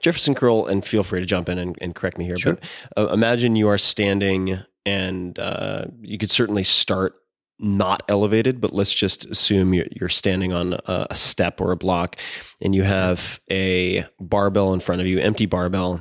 [0.00, 2.36] Jefferson curl, and feel free to jump in and, and correct me here.
[2.36, 2.58] Sure.
[2.96, 7.18] But uh, imagine you are standing, and uh, you could certainly start
[7.58, 11.76] not elevated, but let's just assume you're, you're standing on a, a step or a
[11.76, 12.16] block,
[12.60, 16.00] and you have a barbell in front of you, empty barbell,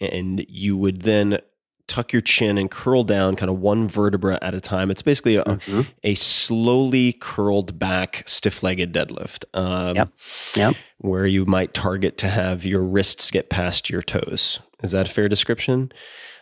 [0.00, 1.40] and you would then
[1.88, 4.90] tuck your chin and curl down kind of one vertebra at a time.
[4.90, 5.86] It's basically a, Mhm.
[6.04, 9.44] a slowly curled back stiff legged deadlift.
[9.54, 10.08] Um, Yep.
[10.54, 10.74] Yep.
[10.98, 14.60] Where you might target to have your wrists get past your toes.
[14.82, 15.90] Is that a fair description?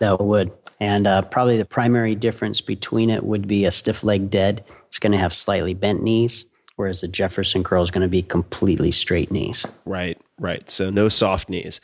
[0.00, 0.50] That would.
[0.78, 4.62] And uh, probably the primary difference between it would be a stiff leg dead.
[4.88, 6.44] It's going to have slightly bent knees,
[6.76, 9.64] whereas the Jefferson curl is going to be completely straight knees.
[9.86, 10.68] Right, right.
[10.68, 11.80] So no soft knees.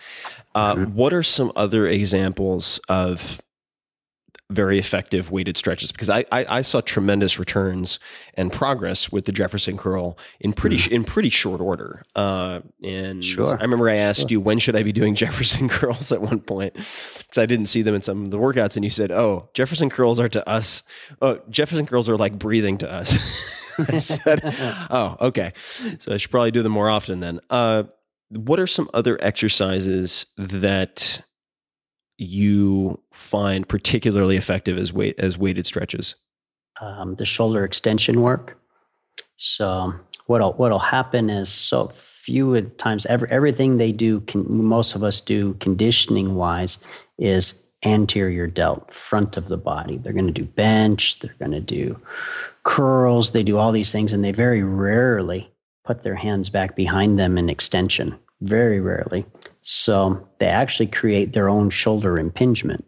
[0.54, 0.94] Uh, Mm-hmm.
[0.94, 3.40] What are some other examples of
[4.53, 5.90] very effective weighted stretches?
[5.92, 7.98] Because I, I, I saw tremendous returns
[8.34, 12.03] and progress with the Jefferson curl in pretty sh in pretty short order.
[12.14, 13.24] Uh, and Mm.
[13.24, 14.28] Sure, I remember I asked sure.
[14.30, 17.82] you when should I be doing Jefferson curls at one point because I didn't see
[17.82, 20.82] them in some of the workouts, and you said, "Oh, Jefferson curls are to us.
[21.20, 23.12] Oh, Jefferson curls are like breathing to us."
[23.88, 24.40] I said,
[24.90, 25.53] "Oh, okay.
[25.98, 27.84] So I should probably do them more often then." Uh,
[28.30, 31.22] what are some other exercises that
[32.23, 36.14] you find particularly effective as weight as weighted stretches?
[36.83, 38.59] um, the shoulder extension work.
[39.37, 39.95] So
[40.27, 44.95] what'll what'll happen is so few of the times every, everything they do can most
[44.95, 46.79] of us do conditioning wise
[47.18, 51.59] is anterior delt front of the body they're going to do bench they're going to
[51.59, 52.01] do
[52.62, 55.51] curls they do all these things and they very rarely
[55.83, 59.24] put their hands back behind them in extension very rarely.
[59.62, 62.84] So they actually create their own shoulder impingement.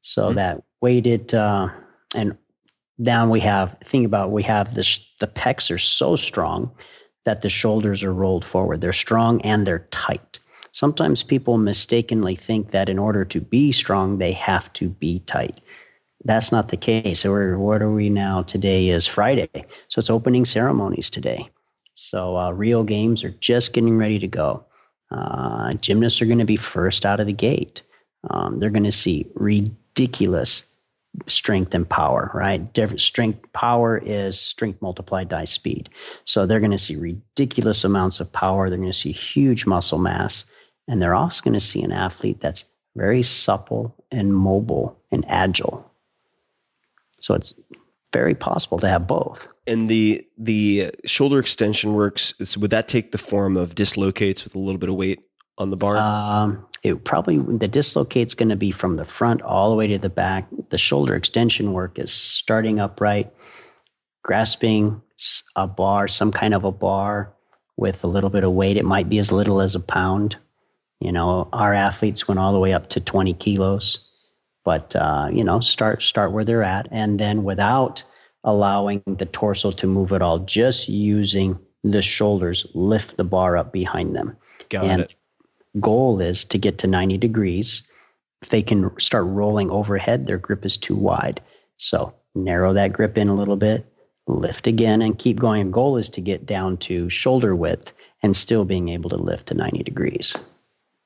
[0.00, 0.34] So Mhm.
[0.36, 1.68] that weighted uh,
[2.14, 2.36] and
[2.98, 6.70] now we have think about we have this the pecs are so strong
[7.24, 8.80] that the shoulders are rolled forward.
[8.80, 10.38] They're strong and they're tight.
[10.72, 15.60] Sometimes people mistakenly think that in order to be strong they have to be tight.
[16.24, 17.20] That's not the case.
[17.20, 18.42] So we're, what are we now?
[18.42, 19.50] Today is friday.
[19.88, 21.50] So it's opening ceremonies today
[21.94, 24.64] so uh, rio games are just getting ready to go
[25.10, 27.82] uh, gymnasts are going to be first out of the gate
[28.30, 30.64] um, they're going to see ridiculous
[31.26, 32.72] strength and power, right?
[32.72, 35.90] Different strength, power is strength multiplied by speed.
[36.24, 38.68] So they're going to see ridiculous amounts of power.
[38.68, 40.44] They're going to see huge muscle mass.
[40.88, 42.64] And they're also going to see an athlete that's
[42.96, 45.90] very supple and mobile and agile.
[47.20, 47.54] So it's
[48.12, 49.48] very possible to have both.
[49.66, 52.34] And the the shoulder extension works.
[52.38, 55.20] Is, would that take the form of dislocates with a little bit of weight
[55.58, 55.96] on the bar?
[55.96, 59.98] Um, it probably the dislocate's going to be from the front all the way to
[59.98, 60.48] the back.
[60.70, 63.32] The shoulder extension work is starting upright,
[64.22, 65.00] grasping
[65.54, 67.32] a bar, some kind of a bar
[67.76, 68.76] with a little bit of weight.
[68.76, 70.36] It might be as little as a pound.
[71.00, 74.08] You know, our athletes went all the way up to 20 kilos,
[74.64, 78.02] but uh, you know, start start where they're at, and then without
[78.44, 83.72] allowing the torso to move at all, just using the shoulders, lift the bar up
[83.72, 84.36] behind them
[84.68, 85.14] Got and it.
[85.80, 87.82] goal is to get to 90 degrees.
[88.40, 91.40] If they can start rolling overhead, their grip is too wide.
[91.76, 93.86] So narrow that grip in a little bit,
[94.26, 95.70] lift again, and keep going.
[95.70, 97.92] Goal is to get down to shoulder width
[98.22, 100.36] and still being able to lift to 90 degrees.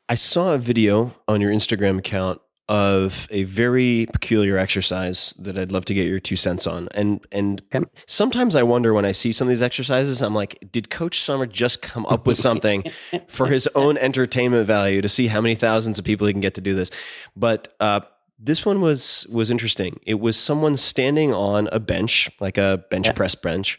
[0.09, 5.71] I saw a video on your Instagram account of a very peculiar exercise that I'd
[5.71, 6.89] love to get your two cents on.
[6.93, 7.87] And and Okay.
[8.07, 11.47] sometimes I wonder when I see some of these exercises, I'm like, did Coach Sommer
[11.47, 12.85] just come up with something
[13.29, 16.55] for his own entertainment value to see how many thousands of people he can get
[16.55, 16.91] to do this?
[17.37, 18.01] But uh,
[18.39, 20.01] this one was was interesting.
[20.05, 23.13] It was someone standing on a bench, like a bench Yeah.
[23.13, 23.79] press bench.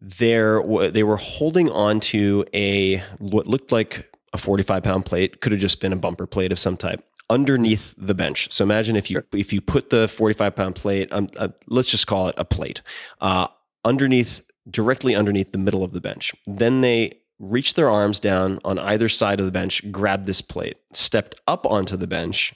[0.00, 5.40] There, they were holding on to a what looked like a 45 pound plate.
[5.40, 8.52] Could have just been a bumper plate of some type underneath the bench.
[8.52, 12.06] So imagine if you if you put the 45 pound plate, um, uh, let's just
[12.06, 12.82] call it a plate,
[13.20, 13.48] uh,
[13.84, 16.34] underneath directly underneath the middle of the bench.
[16.46, 20.78] Then they reached their arms down on either side of the bench, grabbed this plate,
[20.92, 22.54] stepped up onto the bench,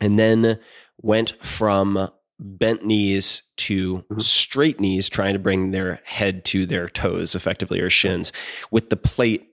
[0.00, 0.58] and then
[1.02, 7.34] went from bent knees to straight knees, trying to bring their head to their toes,
[7.34, 8.32] effectively, or shins,
[8.70, 9.49] with the plate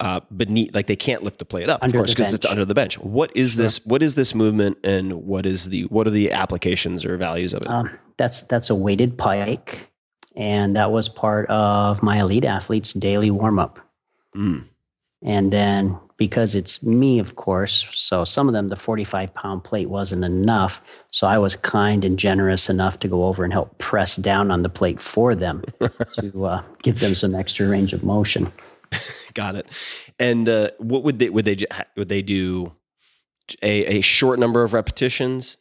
[0.00, 0.74] uh, beneath.
[0.74, 2.98] Like they can't lift the plate up, Under of course, because it's under the bench.
[2.98, 3.84] What is this?
[3.86, 7.62] What is this movement, and what is the what are the applications or values of
[7.62, 7.68] it?
[7.68, 9.88] Um, that's that's a weighted pike,
[10.36, 13.78] and that was part of my elite athletes' daily warm up.
[14.34, 14.66] Mm.
[15.22, 19.88] And then because it's me, of course, so some of them, the 45 pound plate
[19.88, 20.82] wasn't enough.
[21.10, 24.62] So I was kind and generous enough to go over and help press down on
[24.62, 25.64] the plate for them
[26.20, 28.52] to uh, give them some extra range of motion.
[29.34, 29.66] Got it.
[30.18, 31.56] And uh, what would they would they
[31.96, 32.72] would they do?
[33.62, 35.56] A, a short number of repetitions.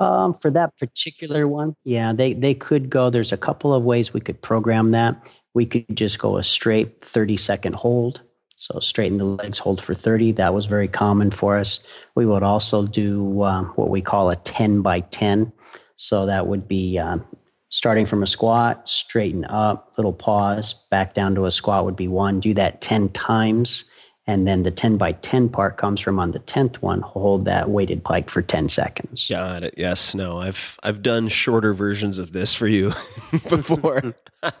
[0.00, 3.10] Um, for that particular one, yeah, they, they could go.
[3.10, 5.30] There's a couple of ways we could program that.
[5.54, 8.20] We could just go a straight 30 second hold.
[8.56, 10.32] So straighten the legs, hold for 30.
[10.32, 11.80] That was very common for us.
[12.14, 15.52] We would also do um, what we call a 10 by 10.
[15.96, 17.24] So that would be um,
[17.70, 22.08] starting from a squat, straighten up, little pause, back down to a squat would be
[22.08, 22.40] one.
[22.40, 23.84] Do that 10 times.
[24.26, 27.70] And then the 10 by 10 part comes from on the 10th one, hold that
[27.70, 29.26] weighted pike for 10 seconds.
[29.28, 29.74] Got it.
[29.76, 30.14] Yes.
[30.14, 30.38] No.
[30.38, 32.92] I've I've done shorter versions of this for you
[33.48, 34.14] before.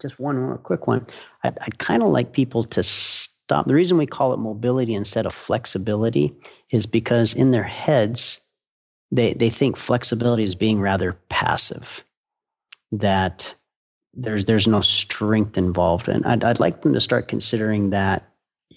[0.00, 1.06] just one more quick one.
[1.42, 3.66] I'd, I'd kind of like people to stop.
[3.66, 6.34] The reason we call it mobility instead of flexibility
[6.70, 8.40] is because in their heads,
[9.10, 12.04] they, they think flexibility is being rather passive,
[12.92, 13.54] that
[14.12, 16.08] there's, there's no strength involved.
[16.08, 18.28] And I'd, I'd like them to start considering that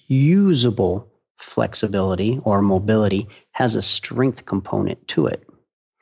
[0.08, 5.48] usable flexibility or mobility has a strength component to it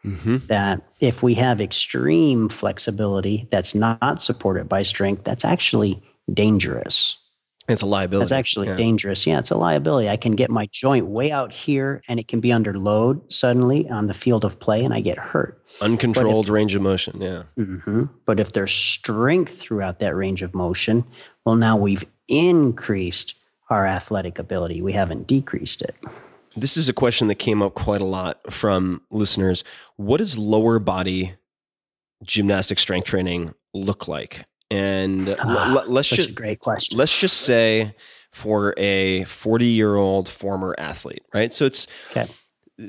[0.05, 0.37] mm-hmm.
[0.47, 6.01] that if we have extreme flexibility that's not supported by strength, that's actually
[6.33, 7.17] dangerous.
[7.67, 8.19] It's a liability.
[8.21, 8.75] That's actually Yeah.
[8.75, 9.25] dangerous.
[9.25, 10.07] Yeah, it's a liability.
[10.07, 13.89] I can get my joint way out here and it can be under load suddenly
[13.89, 15.61] on the field of play and I get hurt.
[15.81, 17.21] Uncontrolled range of motion.
[17.21, 17.43] Yeah.
[17.55, 21.03] hmm But if there's strength throughout that range of motion,
[21.45, 23.35] well, now we've increased
[23.69, 24.81] our athletic ability.
[24.81, 25.95] We haven't decreased it.
[26.55, 29.63] This is a question that came up quite a lot from listeners.
[29.97, 31.35] What does lower body
[32.23, 34.45] gymnastic strength training look like?
[34.71, 36.97] And l- Ah, l- let's Such just a great question.
[36.97, 37.93] let's just say
[38.31, 41.51] for a 40 year old former athlete, right?
[41.53, 42.27] So it's Okay.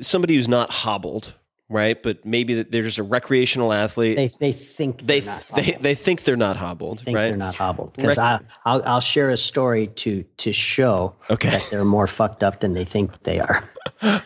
[0.01, 1.35] somebody who's not hobbled,
[1.69, 2.01] right?
[2.03, 4.17] But maybe they're just a recreational athlete.
[4.17, 5.41] They, they think they they're
[5.81, 7.29] they, think they're not hobbled, think right?
[7.29, 11.51] they're not hobbled because Rec- I I'll, I'll share a story to to show Okay.
[11.51, 13.69] that they're more fucked up than they think they are.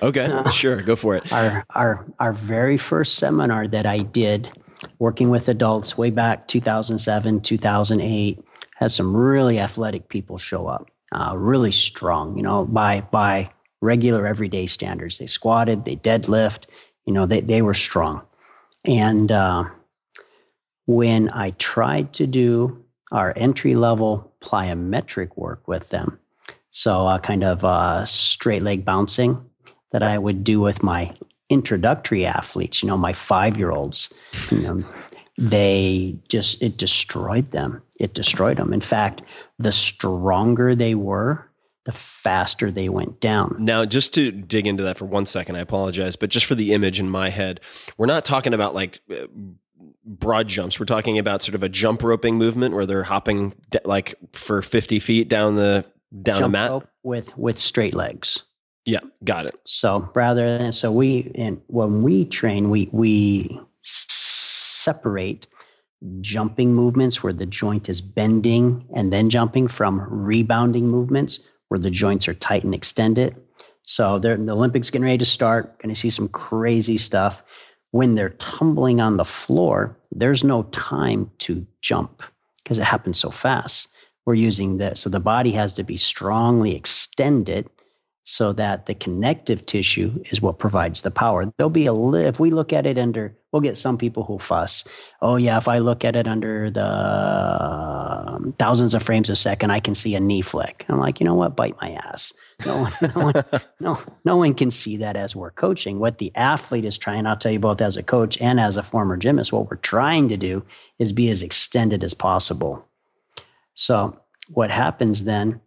[0.02, 1.32] Okay, sure, go for it.
[1.32, 4.50] Our our our very first seminar that I did,
[4.98, 8.42] working with adults way back 2007 2008,
[8.74, 12.36] had some really athletic people show up, uh, really strong.
[12.36, 16.64] You know, by by regular everyday standards, they squatted, they deadlift.
[17.10, 18.24] You know, they they were strong,
[18.86, 19.32] and.
[19.32, 19.64] Uh,
[20.86, 26.18] when I tried to do our entry level plyometric work with them,
[26.70, 29.44] so uh, kind of uh, straight leg bouncing
[29.92, 31.14] that I would do with my
[31.48, 34.12] introductory athletes, you know, my five year olds,
[34.50, 34.84] you know,
[35.38, 37.82] they just, it destroyed them.
[37.98, 38.72] It destroyed them.
[38.72, 39.22] In fact,
[39.58, 41.49] the stronger they were,
[41.90, 43.56] the faster they went down.
[43.58, 46.72] Now, just to dig into that for one second, I apologize, but just for the
[46.72, 47.60] image in my head,
[47.98, 49.26] we're not talking about like uh,
[50.04, 50.78] broad jumps.
[50.78, 54.62] We're talking about sort of a jump roping movement where they're hopping d- like for
[54.62, 55.84] 50 feet down the
[56.22, 56.70] down a Jump mat.
[56.70, 58.42] rope with with straight legs.
[58.84, 59.58] Yeah, got it.
[59.64, 65.48] So rather than so we and when we train, we we separate
[66.20, 71.40] jumping movements where the joint is bending and then jumping from rebounding movements
[71.70, 73.34] where the joints are tight and extended.
[73.82, 75.78] So the Olympics getting ready to start.
[75.78, 77.42] Going to see some crazy stuff.
[77.92, 82.22] When they're tumbling on the floor, there's no time to jump
[82.62, 83.88] because it happens so fast.
[84.26, 85.00] We're using this.
[85.00, 87.68] So the body has to be strongly extended
[88.24, 91.44] so that the connective tissue is what provides the power.
[91.56, 94.84] There'll be a if we look at it under, we'll get some people who fuss.
[95.22, 99.70] Oh yeah, if I look at it under the um, thousands of frames a second,
[99.70, 100.86] I can see a knee flick.
[100.88, 101.56] I'm like, you know what?
[101.56, 102.32] Bite my ass.
[102.64, 103.44] No, no, one,
[103.80, 105.98] no, no one can see that as we're coaching.
[105.98, 108.82] What the athlete is trying, I'll tell you both as a coach and as a
[108.82, 110.64] former gymnast, what we're trying to do
[110.98, 112.86] is be as extended as possible.
[113.74, 114.18] So
[114.48, 115.60] what happens then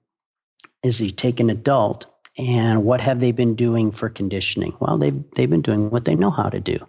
[0.83, 4.75] is you take an adult and what have they been doing for conditioning?
[4.79, 6.79] Well, they've, they've been doing what they know how to do.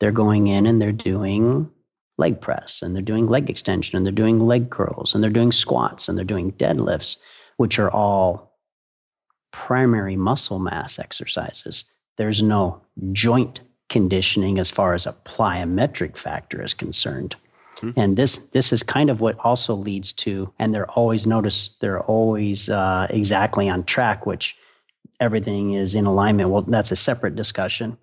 [0.00, 1.70] They're going in and they're doing
[2.18, 5.52] leg press and they're doing leg extension and they're doing leg curls and they're doing
[5.52, 7.16] squats and they're doing deadlifts,
[7.56, 8.58] which are all
[9.52, 11.84] primary muscle mass exercises.
[12.16, 12.80] There's no
[13.12, 17.36] joint conditioning as far as a plyometric factor is concerned.
[17.94, 22.00] And this this is kind of what also leads to, and they're always notice they're
[22.00, 24.56] always uh, exactly on track, which
[25.20, 26.48] everything is in alignment.
[26.48, 27.98] Well, that's a separate discussion,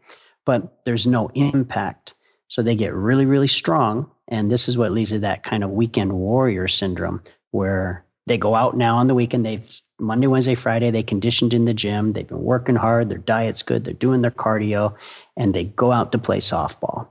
[0.46, 2.13] but there's no impact.
[2.54, 4.12] So they get really, really strong.
[4.28, 8.54] And this is what leads to that kind of weekend warrior syndrome where they go
[8.54, 9.44] out now on the weekend.
[9.44, 12.12] They've Monday, Wednesday, Friday, they conditioned in the gym.
[12.12, 13.10] They've been working hard.
[13.10, 13.84] Their diet's good.
[13.84, 14.94] They're doing their cardio
[15.36, 17.08] and they go out to play softball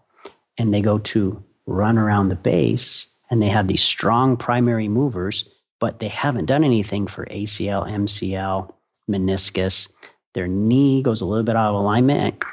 [0.59, 5.45] and they go to run around the base and they have these strong primary movers,
[5.81, 8.73] but they haven't done anything for ACL, MCL,
[9.11, 9.93] meniscus.
[10.35, 12.45] Their knee goes a little bit out of alignment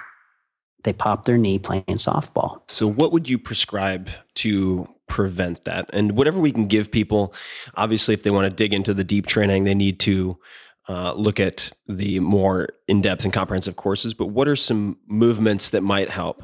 [0.84, 2.62] they pop their knee playing softball.
[2.68, 5.90] So, what would you prescribe to prevent that?
[5.94, 7.34] And whatever we can give people,
[7.76, 10.38] obviously, if they want to dig into the deep training, they need to
[10.88, 14.14] uh, look at the more in depth and comprehensive courses.
[14.14, 16.44] But what are some movements that might help?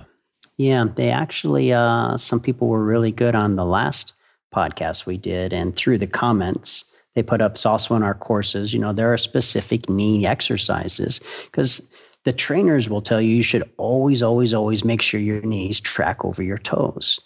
[0.57, 4.13] Yeah, they actually, uh, some people were really good on the last
[4.53, 8.73] podcast we did, and through the comments, they put up it's also in our courses.
[8.73, 11.89] You know, there are specific knee exercises because
[12.26, 16.26] the trainers will tell you you should always, always, always make sure your knees track
[16.26, 17.19] over your toes.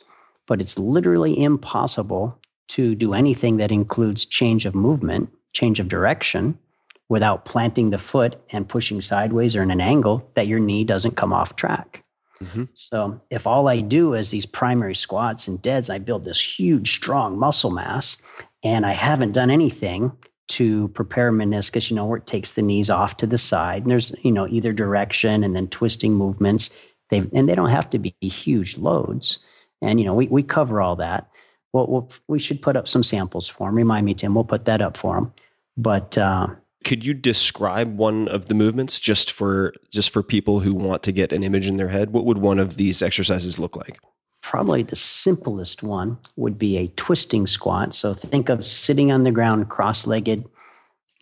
[0.46, 2.38] But it's literally impossible
[2.70, 6.60] to do anything that includes change of movement, change of direction,
[7.08, 11.16] without planting the foot and pushing sideways or in an angle that your knee doesn't
[11.16, 12.04] come off track.
[12.42, 12.66] Mm-hmm.
[12.74, 16.94] So if all I do is these primary squats and deads, I build this huge,
[16.94, 18.18] strong muscle mass,
[18.64, 20.12] and I haven't done anything
[20.50, 23.84] to prepare meniscus, you know, where it takes the knees off to the side.
[23.84, 26.70] And there's, you know, either direction and then twisting movements.
[27.10, 29.40] They and they don't have to be huge loads.
[29.82, 31.30] And you know, we we cover all that.
[31.72, 33.76] Well, we'll we should put up some samples for them.
[33.76, 34.36] Remind me, Tim.
[34.36, 35.34] We'll put that up for them.
[35.78, 36.48] But uh,
[36.84, 41.12] Could you describe one of the movements just for just for people who want to
[41.12, 42.12] get an image in their head?
[42.12, 44.00] What would one of these exercises look like?
[44.42, 47.94] Probably the simplest one would be a twisting squat.
[47.94, 50.46] So think of sitting on the ground cross legged,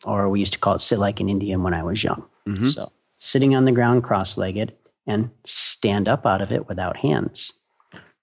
[0.03, 2.24] or we used to call it sit like an Indian when I was young.
[2.47, 2.74] Mhm.
[2.74, 4.74] So sitting on the ground cross legged
[5.05, 7.53] and stand up out of it without hands.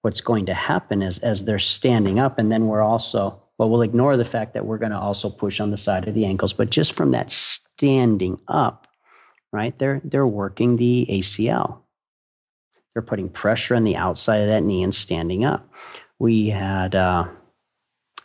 [0.03, 3.82] What's going to happen is as they're standing up, and then we're also, well, we'll
[3.82, 6.53] ignore the fact that we're going to also push on the side of the ankles,
[6.53, 8.86] but just from that standing up,
[9.51, 9.78] right?
[9.78, 11.84] They're they're working the ACL.
[12.95, 15.68] They're putting pressure on the outside of that knee and standing up.
[16.18, 17.26] We had, uh,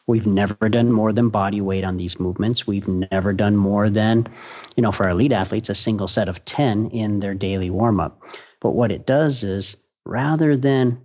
[0.06, 2.68] we've never done more than body weight on these movements.
[2.68, 4.28] We've never done more than,
[4.76, 8.00] you know, for our elite athletes, a single set of 10 in their daily warm
[8.00, 8.22] up.
[8.62, 11.02] But what it does is rather than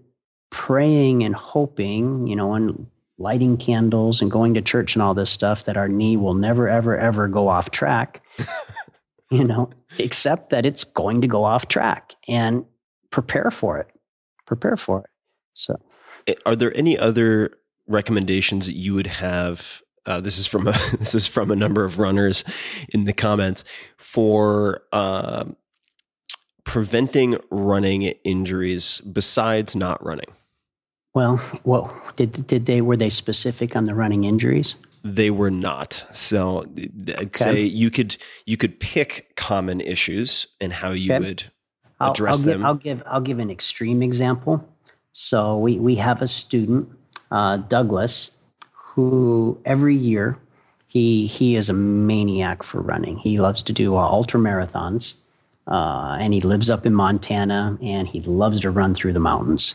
[0.51, 2.87] praying and hoping, you know, and
[3.19, 6.69] lighting candles and going to church and all this stuff that our knee will never,
[6.69, 8.23] ever, ever go off track,
[9.31, 12.65] you know, except that it's going to go off track and
[13.15, 13.87] prepare for it.
[14.45, 15.07] Prepare for it.
[15.53, 15.77] So,
[16.45, 17.53] Are there any other
[17.87, 19.83] recommendations that you would have?
[20.05, 22.43] Uh, this is from a this is from a number of runners
[22.89, 23.62] in the comments
[23.97, 25.57] for um
[26.65, 30.31] preventing running injuries besides not running.
[31.15, 34.75] well, what did did they were they specific on the running injuries?
[35.07, 36.05] they were not.
[36.12, 37.45] So I'd Okay.
[37.45, 41.25] say you could you could pick common issues and how you Okay.
[41.25, 41.45] would
[42.11, 42.59] address I'll them.
[42.59, 44.67] Give, I'll give I'll give an extreme example.
[45.13, 46.89] So we we have a student,
[47.31, 48.37] uh, Douglas,
[48.73, 50.39] who every year
[50.87, 53.19] he he is a maniac for running.
[53.19, 55.15] He loves to do uh, ultra marathons,
[55.67, 59.75] uh, and he lives up in Montana, and he loves to run through the mountains.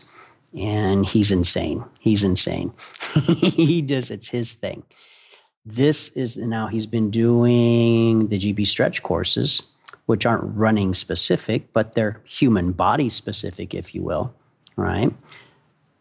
[0.58, 1.84] And he's insane.
[2.00, 2.72] He's insane.
[3.24, 4.10] he does.
[4.10, 4.82] It's his thing.
[5.64, 9.62] This is now he's been doing the GB stretch courses,
[10.06, 14.34] which aren't running specific, but they're human body specific, if you will,
[14.76, 15.12] right?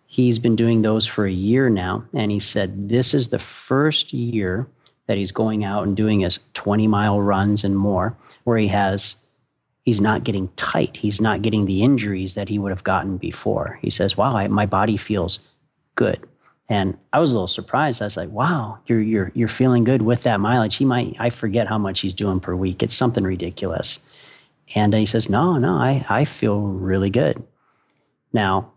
[0.07, 2.05] He's been doing those for a year now.
[2.13, 4.67] And he said this is the first year
[5.05, 9.15] that he's going out and doing his 20 mile runs and more, where he has,
[9.83, 10.97] he's not getting tight.
[10.97, 13.79] He's not getting the injuries that he would have gotten before.
[13.81, 15.39] He says, wow, I, my body feels
[15.95, 16.27] good.
[16.69, 18.01] And I was a little surprised.
[18.01, 20.75] I was like, wow, you're, you're, you're feeling good with that mileage.
[20.75, 22.83] He might, I forget how much he's doing per week.
[22.83, 23.99] It's something ridiculous.
[24.75, 27.43] And he says, no, no, I, I feel really good.
[28.31, 28.73] Now,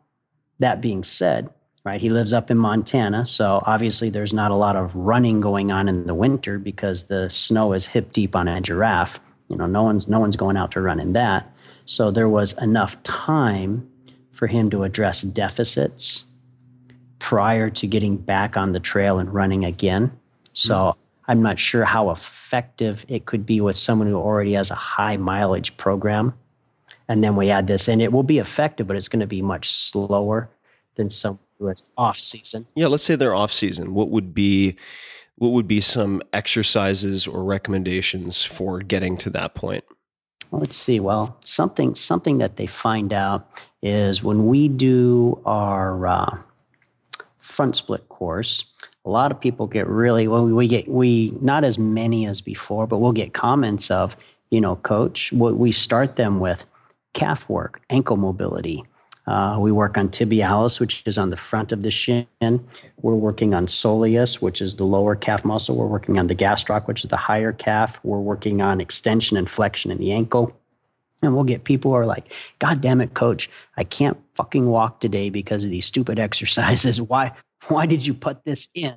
[0.58, 1.50] that being said,
[1.84, 3.26] right, he lives up in Montana.
[3.26, 7.28] So obviously there's not a lot of running going on in the winter because the
[7.28, 9.20] snow is hip deep on a giraffe.
[9.48, 11.52] You know, no one's, no one's going out to run in that.
[11.84, 13.86] So there was enough time
[14.30, 16.24] for him to address deficits
[17.22, 20.10] prior to getting back on the trail and running again.
[20.54, 20.96] So
[21.28, 25.16] I'm not sure how effective it could be with someone who already has a high
[25.16, 26.34] mileage program.
[27.06, 29.40] And then we add this and It will be effective, but it's going to be
[29.40, 30.50] much slower
[30.96, 32.66] than someone who is off season.
[32.74, 33.94] Yeah, let's say they're off season.
[33.94, 34.76] What would be
[35.36, 39.84] what would be some exercises or recommendations for getting to that point?
[40.50, 40.98] Let's see.
[40.98, 43.48] Well, something something that they find out
[43.80, 46.38] is when we do our uh,
[47.42, 48.64] front split course,
[49.04, 50.46] a lot of people get really well.
[50.46, 54.16] We get we not as many as before, but we'll get comments of
[54.52, 55.32] you know, coach.
[55.32, 56.64] What we start them with
[57.14, 58.84] calf work, ankle mobility.
[59.26, 62.26] Uh, we work on tibialis, which is on the front of the shin.
[63.00, 65.76] We're working on soleus, which is the lower calf muscle.
[65.76, 67.98] We're working on the gastroc, which is the higher calf.
[68.02, 70.54] We're working on extension and flexion in the ankle.
[71.22, 74.98] And we'll get people who are like, God damn it, coach, I can't fucking walk
[74.98, 77.00] today because of these stupid exercises.
[77.00, 77.32] Why
[77.68, 78.96] why did you put this in?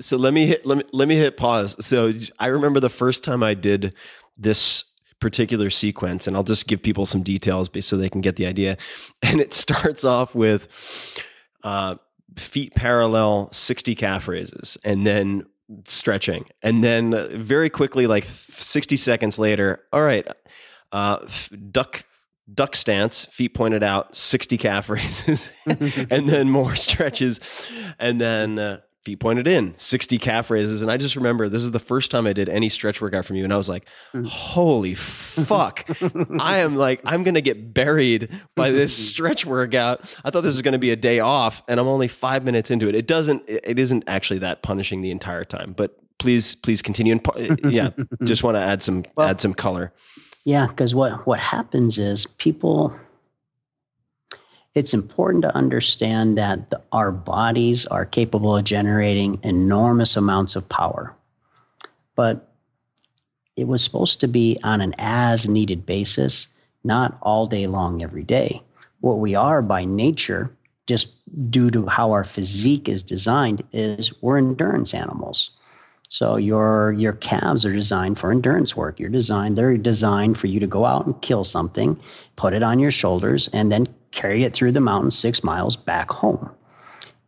[0.00, 1.76] So let me hit let me let me hit pause.
[1.84, 3.94] So I remember the first time I did
[4.36, 4.84] this
[5.20, 8.76] particular sequence and I'll just give people some details so they can get the idea.
[9.22, 10.68] And it starts off with
[11.64, 11.96] uh,
[12.36, 15.44] feet parallel 60 calf raises and then
[15.84, 16.44] stretching.
[16.62, 20.26] And then very quickly like 60 seconds later, all right,
[20.92, 21.26] uh,
[21.72, 22.04] duck
[22.52, 27.40] duck stance, feet pointed out, 60 calf raises, and then more stretches,
[27.98, 30.82] and then uh, feet pointed in, 60 calf raises.
[30.82, 33.36] And I just remember this is the first time I did any stretch workout from
[33.36, 33.44] you.
[33.44, 33.86] And I was like,
[34.26, 35.86] holy fuck.
[36.38, 40.00] I am like, I'm going to get buried by this stretch workout.
[40.24, 42.70] I thought this was going to be a day off, and I'm only five minutes
[42.70, 42.94] into it.
[42.94, 47.12] It doesn't, it it isn't actually that punishing the entire time, but please, please continue.
[47.36, 47.90] And yeah,
[48.24, 49.92] just want to add some, Well- add some color.
[50.48, 52.98] Yeah, because what what happens is people.
[54.74, 60.66] It's important to understand that the, our bodies are capable of generating enormous amounts of
[60.70, 61.14] power,
[62.14, 62.50] but
[63.56, 66.46] it was supposed to be on an as needed basis,
[66.82, 68.62] not all day long every day.
[69.00, 71.12] What we are by nature, just
[71.50, 75.57] due to how our physique is designed, is we're endurance animals.
[76.08, 78.98] So your your calves are designed for endurance work.
[78.98, 82.00] You're designed they're designed for you to go out and kill something,
[82.36, 86.10] put it on your shoulders, and then carry it through the mountains six miles back
[86.10, 86.50] home.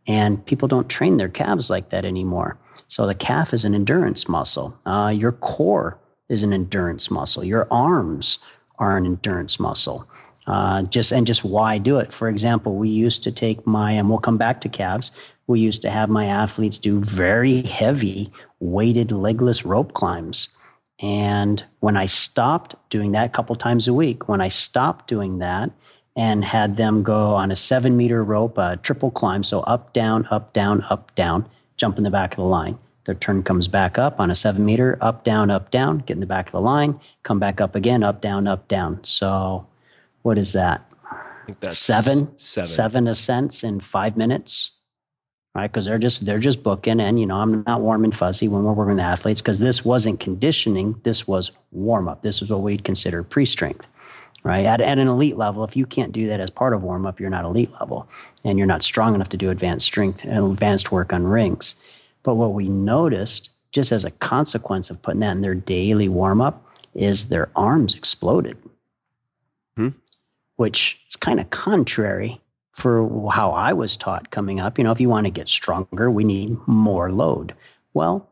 [0.07, 2.57] And people don't train their calves like that anymore.
[2.87, 4.77] So the calf is an endurance muscle.
[4.85, 7.43] Uh, your core is an endurance muscle.
[7.43, 8.39] Your arms
[8.79, 10.09] are an endurance muscle.
[10.47, 12.11] Uh, just and just why do it?
[12.11, 15.11] For example, we used to take my and we'll come back to calves.
[15.45, 18.31] We used to have my athletes do very heavy
[18.61, 20.49] weighted legless rope climbs.
[21.01, 25.39] And when I stopped doing that a couple times a week, when I stopped doing
[25.39, 25.71] that
[26.15, 30.27] and had them go on a seven meter rope, a triple climb, so up, down,
[30.29, 32.77] up, down, up, down, jump in the back of the line.
[33.05, 36.19] Their turn comes back up on a seven meter, up, down, up, down, get in
[36.19, 39.03] the back of the line, come back up again, up, down, up, down.
[39.03, 39.65] So
[40.21, 40.85] what is that?
[41.09, 42.67] I think that's seven, seven.
[42.67, 44.71] seven ascents in five minutes,
[45.55, 45.71] right?
[45.71, 48.63] Because they're just they're just booking, and you know I'm not warm and fuzzy when
[48.63, 50.99] we're working with athletes because this wasn't conditioning.
[51.03, 52.21] This was warm up.
[52.21, 53.87] This is what we'd consider pre strength,
[54.43, 54.65] right?
[54.65, 57.19] At, at an elite level, if you can't do that as part of warm up,
[57.19, 58.07] you're not elite level,
[58.43, 61.75] and you're not strong enough to do advanced strength and advanced work on rings.
[62.23, 66.41] But what we noticed just as a consequence of putting that in their daily warm
[66.41, 68.57] up, is their arms exploded,
[69.77, 69.89] Hmm.
[70.57, 72.40] which is kind of contrary
[72.71, 74.77] for how I was taught coming up.
[74.77, 77.53] You know, if you want to get stronger, we need more load.
[77.93, 78.29] Well,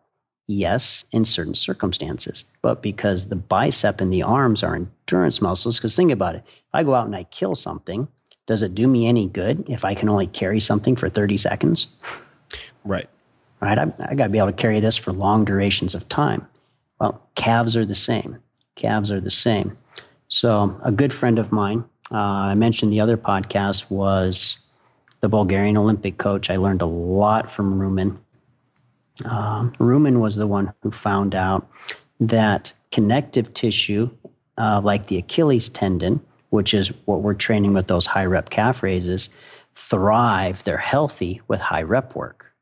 [0.48, 5.96] yes, in certain circumstances, but because the bicep and the arms are endurance muscles, because
[5.96, 6.44] think about it.
[6.46, 8.08] If I go out and I kill something,
[8.48, 11.88] does it do me any good if I can only carry something for 30 seconds?
[12.86, 13.10] Right.
[13.60, 13.78] right?
[13.78, 16.48] I, I got to be able to carry this for long durations of time.
[17.00, 18.40] Well, calves are the same.
[18.76, 19.78] Calves are the same.
[20.28, 24.58] So, a good friend of mine, uh, I mentioned the other podcast, was
[25.20, 26.50] the Bulgarian Olympic coach.
[26.50, 28.18] I learned a lot from Rumen.
[29.26, 31.70] Uh, Rumen was the one who found out
[32.20, 34.10] that connective tissue,
[34.58, 38.82] uh, like the Achilles tendon, which is what we're training with those high rep calf
[38.82, 39.30] raises,
[39.76, 42.54] thrive, they're healthy with high rep work.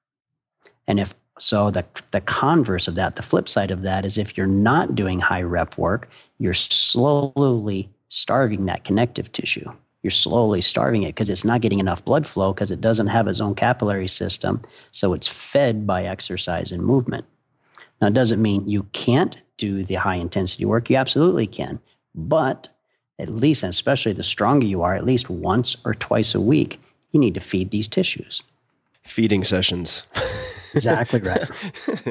[0.88, 4.36] And if so, the, the converse of that, the flip side of that is if
[4.36, 9.72] you're not doing high rep work, you're slowly starving that connective tissue.
[10.04, 13.28] You're slowly starving it because it's not getting enough blood flow because it doesn't have
[13.28, 14.62] its own capillary system.
[14.92, 17.26] So it's fed by exercise and movement.
[18.00, 20.90] Now, it doesn't mean you can't do the high intensity work.
[20.90, 21.80] You absolutely can.
[22.14, 22.70] But
[23.20, 26.80] at least, and especially the stronger you are, at least once or twice a week,
[27.12, 28.44] you need to feed these tissues.
[29.04, 30.04] Feeding sessions.
[30.76, 31.50] Exactly right.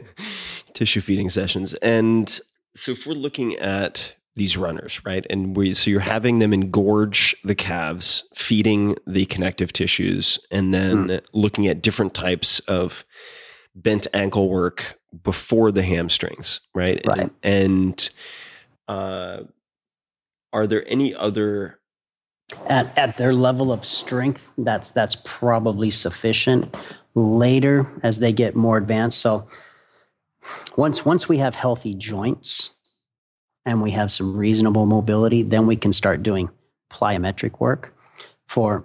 [0.75, 1.75] Tissue feeding sessions.
[1.75, 2.41] And
[2.75, 5.27] so if we're looking at these runners, right?
[5.31, 11.21] And we so you're having them engorge the calves, feeding the connective tissues, and then
[11.33, 13.05] looking at different types of
[13.75, 17.01] bent ankle work before the hamstrings, right?
[17.07, 17.19] Right.
[17.19, 18.11] And, and
[18.89, 19.45] uh,
[20.53, 21.81] are there any other
[22.69, 26.77] at, at their level of strength that's that's probably sufficient
[27.15, 29.49] later as they get more advanced so
[30.77, 32.76] once once we have healthy joints
[33.67, 36.49] and we have some reasonable mobility then we can start doing
[36.91, 37.93] plyometric work
[38.47, 38.85] for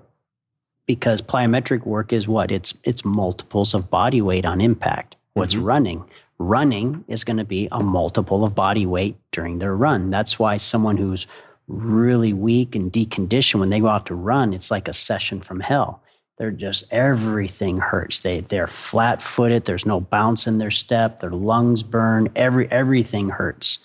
[0.92, 2.52] because plyometric work is what?
[2.52, 5.16] It's it's multiples of body weight on impact.
[5.34, 5.64] What's mm-hmm.
[5.64, 6.06] running?
[6.38, 10.10] Running is going to be a multiple of body weight during their run.
[10.10, 11.28] That's why someone who's
[11.68, 15.62] really weak and deconditioned when they go out to run it's like a session from
[15.62, 16.04] hell.
[16.38, 18.20] They're just everything hurts.
[18.20, 21.20] They they're flat footed there's no bounce in their step.
[21.20, 22.30] Their lungs burn.
[22.36, 23.80] Every everything hurts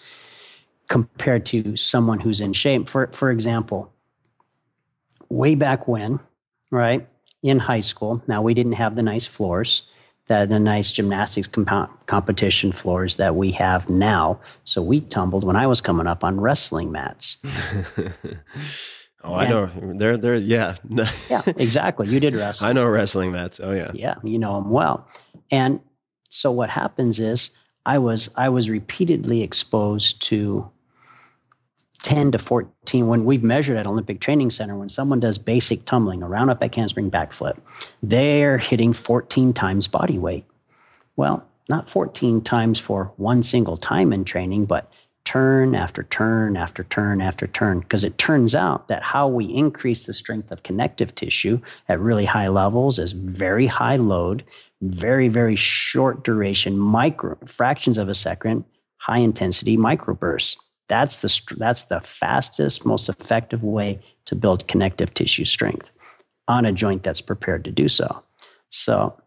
[0.88, 3.92] compared to someone who's in shape for for example
[5.28, 6.18] way back when
[6.70, 7.08] right
[7.42, 9.82] in high school now we didn't have the nice floors
[10.28, 15.56] that the nice gymnastics compo- competition floors that we have now so we tumbled when
[15.56, 17.38] i was coming up on wrestling mats
[19.24, 19.48] Oh, I Yeah.
[19.50, 19.92] know.
[19.98, 20.76] They're they're yeah.
[21.28, 23.58] yeah exactly you did wrestling I know wrestling mats.
[23.60, 23.90] Oh yeah.
[23.92, 25.08] yeah you know them well
[25.50, 25.80] and
[26.28, 27.50] so what happens is
[27.84, 30.70] i was i was repeatedly exposed to
[31.96, 36.22] 10 to 14 when we've measured at olympic training center when someone does basic tumbling
[36.22, 37.56] a round up back handspring backflip
[38.02, 40.44] they're hitting 14 times body weight.
[41.16, 44.90] Well not 14 times for one single time in training but
[45.24, 50.06] turn after turn after turn after turn because it turns out that how we increase
[50.06, 54.44] the strength of connective tissue at really high levels is very high load
[54.82, 58.64] very very short duration micro fractions of a second
[58.98, 60.56] high intensity microbursts
[60.88, 65.90] that's the that's the fastest most effective way to build connective tissue strength
[66.48, 68.22] on a joint that's prepared to do so
[68.68, 69.20] so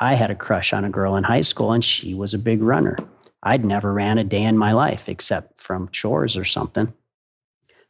[0.00, 2.62] i had a crush on a girl in high school and she was a big
[2.62, 2.96] runner
[3.44, 6.92] i'd never ran a day in my life except from chores or something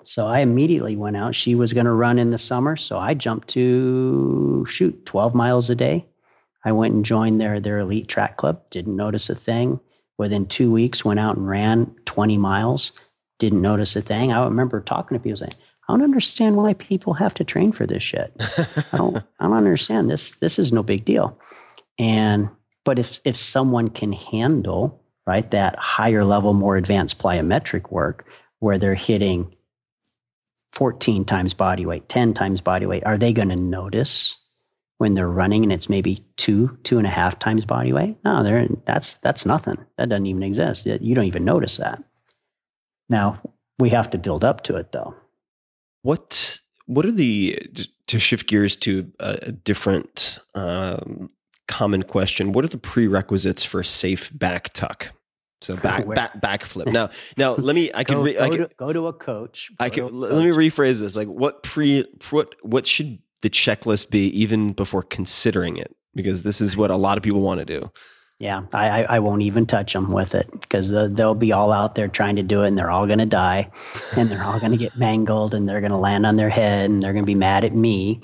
[0.05, 3.15] so i immediately went out she was going to run in the summer so i
[3.15, 6.05] jumped to shoot 12 miles a day
[6.65, 8.61] I went and joined their their elite track club.
[8.71, 9.81] Didn't notice a thing.
[10.19, 12.93] Within two weeks, went out and ran 20 miles.
[13.39, 14.33] Didn't notice a thing.
[14.33, 15.55] I remember talking to people saying,
[15.89, 18.33] "I don't understand why people have to train for this shit.
[18.93, 19.17] I don't.
[19.41, 20.35] I don't understand this.
[20.35, 21.39] This is no big deal."
[21.99, 22.51] And
[22.85, 28.27] but if if someone can handle right that higher level, more advanced plyometric work,
[28.59, 29.55] where they're hitting
[30.73, 34.37] 14 times body weight, 10 times body weight, are they going to notice?
[34.99, 38.17] When they're running and it's maybe two, two and a half times body weight.
[38.25, 39.79] No, they're, that's that's nothing.
[39.97, 40.87] That doesn't even exist.
[40.87, 42.03] You don't even notice that.
[43.09, 43.41] Now
[43.79, 45.15] we have to build up to it though.
[46.03, 47.59] What what are the
[48.09, 51.31] to shift gears to a, different um,
[51.69, 52.53] common question?
[52.53, 55.13] What are the prerequisites for a safe back tuck?
[55.61, 56.89] So back Where- back back flip.
[56.93, 59.13] Now now let me I can Go, re, I go can, to, go to a
[59.13, 59.71] coach.
[59.79, 61.15] I can let me rephrase this.
[61.15, 65.95] Like what pre what what should the checklist be even before considering it?
[66.15, 67.91] Because this is what a lot of people want to do.
[68.41, 71.97] Yeah, I, I, won't even touch them with it because the, they'll be all out
[71.97, 73.69] there trying to do it and they're all going to die
[74.17, 76.89] and they're all going to get mangled and they're going to land on their head
[76.89, 78.21] and they're going to be mad at me.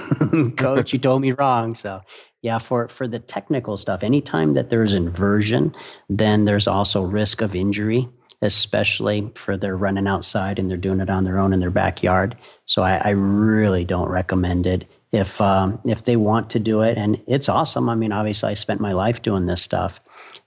[0.56, 1.76] Coach, you told me wrong.
[1.76, 2.00] So,
[2.40, 5.76] yeah, for, for the technical stuff, anytime that there's inversion,
[6.08, 8.08] then there's also risk of injury,
[8.40, 12.36] especially for they're running outside and they're doing it on their own in their backyard.
[12.72, 16.96] So, I, I really don't recommend it if um, if they want to do it,
[16.96, 17.90] and it's awesome.
[17.90, 20.00] I mean, obviously, I spent my life doing this stuff.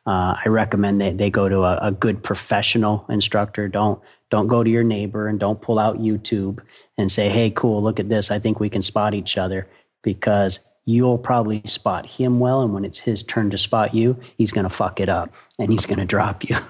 [0.07, 3.67] Uh, I recommend they, they go to a, a, good professional instructor.
[3.67, 4.01] Don't
[4.32, 6.61] don't go to your neighbor and don't pull out YouTube
[6.97, 8.32] and say, "Hey, cool, look at this.
[8.32, 9.67] I think we can spot each other,"
[10.01, 14.51] because you'll probably spot him well, and when it's his turn to spot you, he's
[14.51, 16.57] going to fuck it up and he's going to drop you.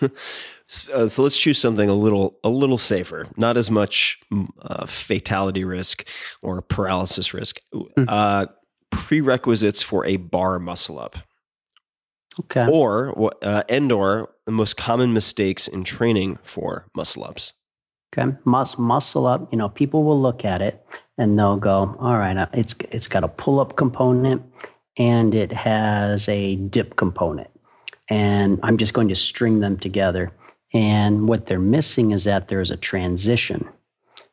[0.92, 4.86] Uh, so let's choose something a little a little safer, not as much mm, uh,
[4.86, 6.06] fatality risk
[6.42, 7.60] or paralysis risk.
[7.74, 8.06] Mm.
[8.08, 8.46] Uh,
[8.90, 11.18] prerequisites for a bar muscle up.
[12.40, 12.66] Okay.
[12.68, 17.52] Or uh, and or the most common mistakes in training for muscle ups.
[18.16, 19.52] Okay, Mus- muscle up.
[19.52, 20.84] You know, people will look at it
[21.18, 24.42] and they'll go, "All right, uh, it's it's got a pull up component
[24.96, 27.50] and it has a dip component,
[28.08, 30.32] and I'm just going to string them together."
[30.74, 33.68] And what they're missing is that there's a transition.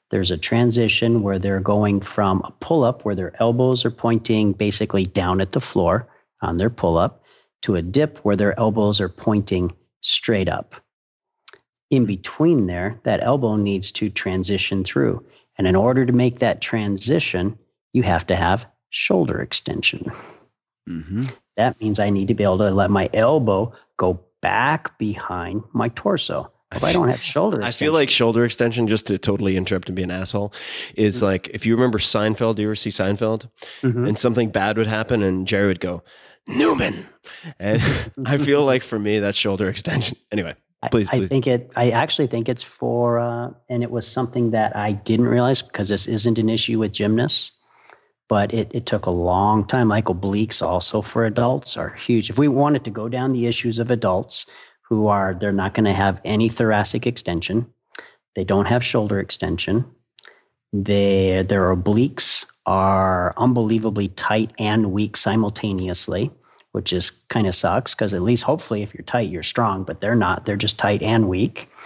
[0.09, 4.51] There's a transition where they're going from a pull up where their elbows are pointing
[4.51, 6.09] basically down at the floor
[6.41, 7.23] on their pull up
[7.61, 9.71] to a dip where their elbows are pointing
[10.01, 10.75] straight up.
[11.91, 15.23] In between there, that elbow needs to transition through.
[15.57, 17.57] And in order to make that transition,
[17.93, 20.09] you have to have shoulder extension.
[20.89, 21.21] Mm-hmm.
[21.57, 25.89] That means I need to be able to let my elbow go back behind my
[25.89, 26.51] torso.
[26.73, 27.67] If I don't have shoulder extension.
[27.67, 30.53] I feel like shoulder extension, just to totally interrupt and be an asshole,
[30.95, 31.25] is mm-hmm.
[31.25, 33.49] like if you remember Seinfeld, do you ever see Seinfeld?
[33.81, 34.05] Mm-hmm.
[34.07, 36.01] And something bad would happen and Jerry would go,
[36.47, 37.07] Newman.
[37.59, 37.81] And
[38.25, 40.17] I feel like for me, that's shoulder extension.
[40.31, 40.55] Anyway,
[40.91, 41.27] please, I, please.
[41.27, 45.27] Think it, I actually think it's for, uh, and it was something that I didn't
[45.27, 47.51] realize because this isn't an issue with gymnasts
[48.31, 49.89] but it, it took a long time.
[49.89, 52.29] Like obliques also for adults are huge.
[52.29, 54.45] If we wanted to go down the issues of adults
[54.83, 57.67] who are, they're not going to have any thoracic extension.
[58.35, 59.83] They don't have shoulder extension.
[60.71, 66.31] They, their obliques are unbelievably tight and weak simultaneously,
[66.71, 69.99] which is kind of sucks because at least hopefully if you're tight, you're strong, but
[69.99, 70.45] they're not.
[70.45, 71.69] They're just tight and weak.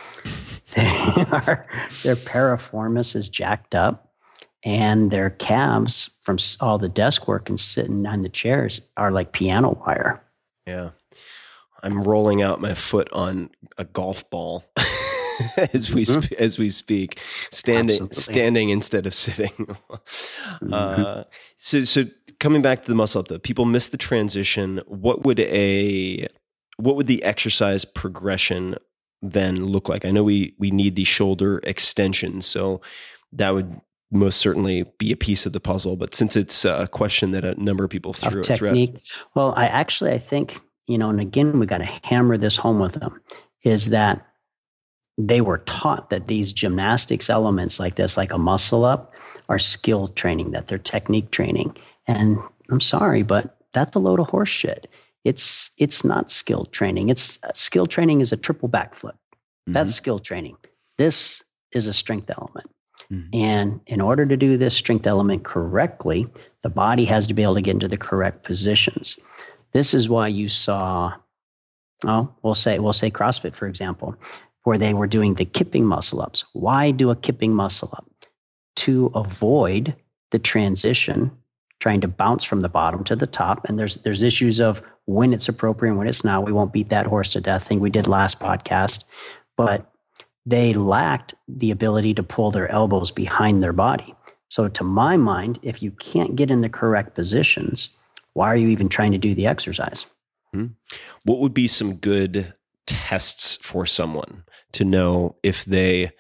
[0.75, 0.87] They
[1.31, 1.65] are,
[2.03, 4.04] their piriformis is jacked up
[4.65, 9.31] and their calves from all the desk work and sitting on the chairs are like
[9.31, 10.21] piano wire.
[10.65, 10.89] Yeah.
[11.83, 14.65] I'm rolling out my foot on a golf ball
[15.73, 16.21] as we mm-hmm.
[16.25, 18.21] sp- as we speak, standing Absolutely.
[18.21, 19.51] standing instead of sitting.
[19.51, 20.73] mm-hmm.
[20.73, 21.23] uh,
[21.59, 22.05] so so
[22.39, 24.81] coming back to the muscle up, though, people miss the transition.
[24.87, 26.27] What would a
[26.77, 28.77] what would the exercise progression
[29.21, 30.05] then look like?
[30.05, 32.81] I know we we need the shoulder extension, so
[33.31, 33.79] that would
[34.15, 35.95] most certainly be a piece of the puzzle.
[35.95, 38.95] But since it's a question that a number of people threw of technique,
[39.35, 42.79] well, I actually I think you know, and again we got to hammer this home
[42.79, 43.21] with them
[43.63, 44.25] is that
[45.17, 49.13] they were taught that these gymnastics elements like this, like a muscle up,
[49.47, 51.75] are skill training, that they're technique training.
[52.07, 52.37] And
[52.69, 54.85] I'm sorry, but that's a load of horseshit.
[55.23, 57.09] It's it's not skill training.
[57.09, 59.17] It's uh, skill training is a triple backflip.
[59.65, 59.97] That's mm-hmm.
[59.97, 60.57] skill training.
[60.97, 62.69] This is a strength element.
[63.11, 63.35] Mm-hmm.
[63.35, 66.27] And in order to do this strength element correctly,
[66.61, 69.17] the body has to be able to get into the correct positions.
[69.73, 71.13] This is why you saw,
[72.05, 74.15] oh, we'll say, we'll say CrossFit, for example,
[74.63, 76.43] where they were doing the kipping muscle ups.
[76.53, 78.09] Why do a kipping muscle up?
[78.77, 79.95] To avoid
[80.31, 81.31] the transition,
[81.79, 83.65] trying to bounce from the bottom to the top.
[83.65, 86.45] And there's there's issues of when it's appropriate and when it's not.
[86.45, 89.03] We won't beat that horse to death thing we did last podcast.
[89.55, 89.89] But
[90.45, 94.13] they lacked the ability to pull their elbows behind their body.
[94.47, 97.89] So, to my mind, if you can't get in the correct positions,
[98.33, 100.05] why are you even trying to do the exercise?
[100.53, 100.67] Hmm.
[101.23, 102.53] What would be some good
[102.85, 104.43] tests for someone
[104.73, 106.11] to know if they,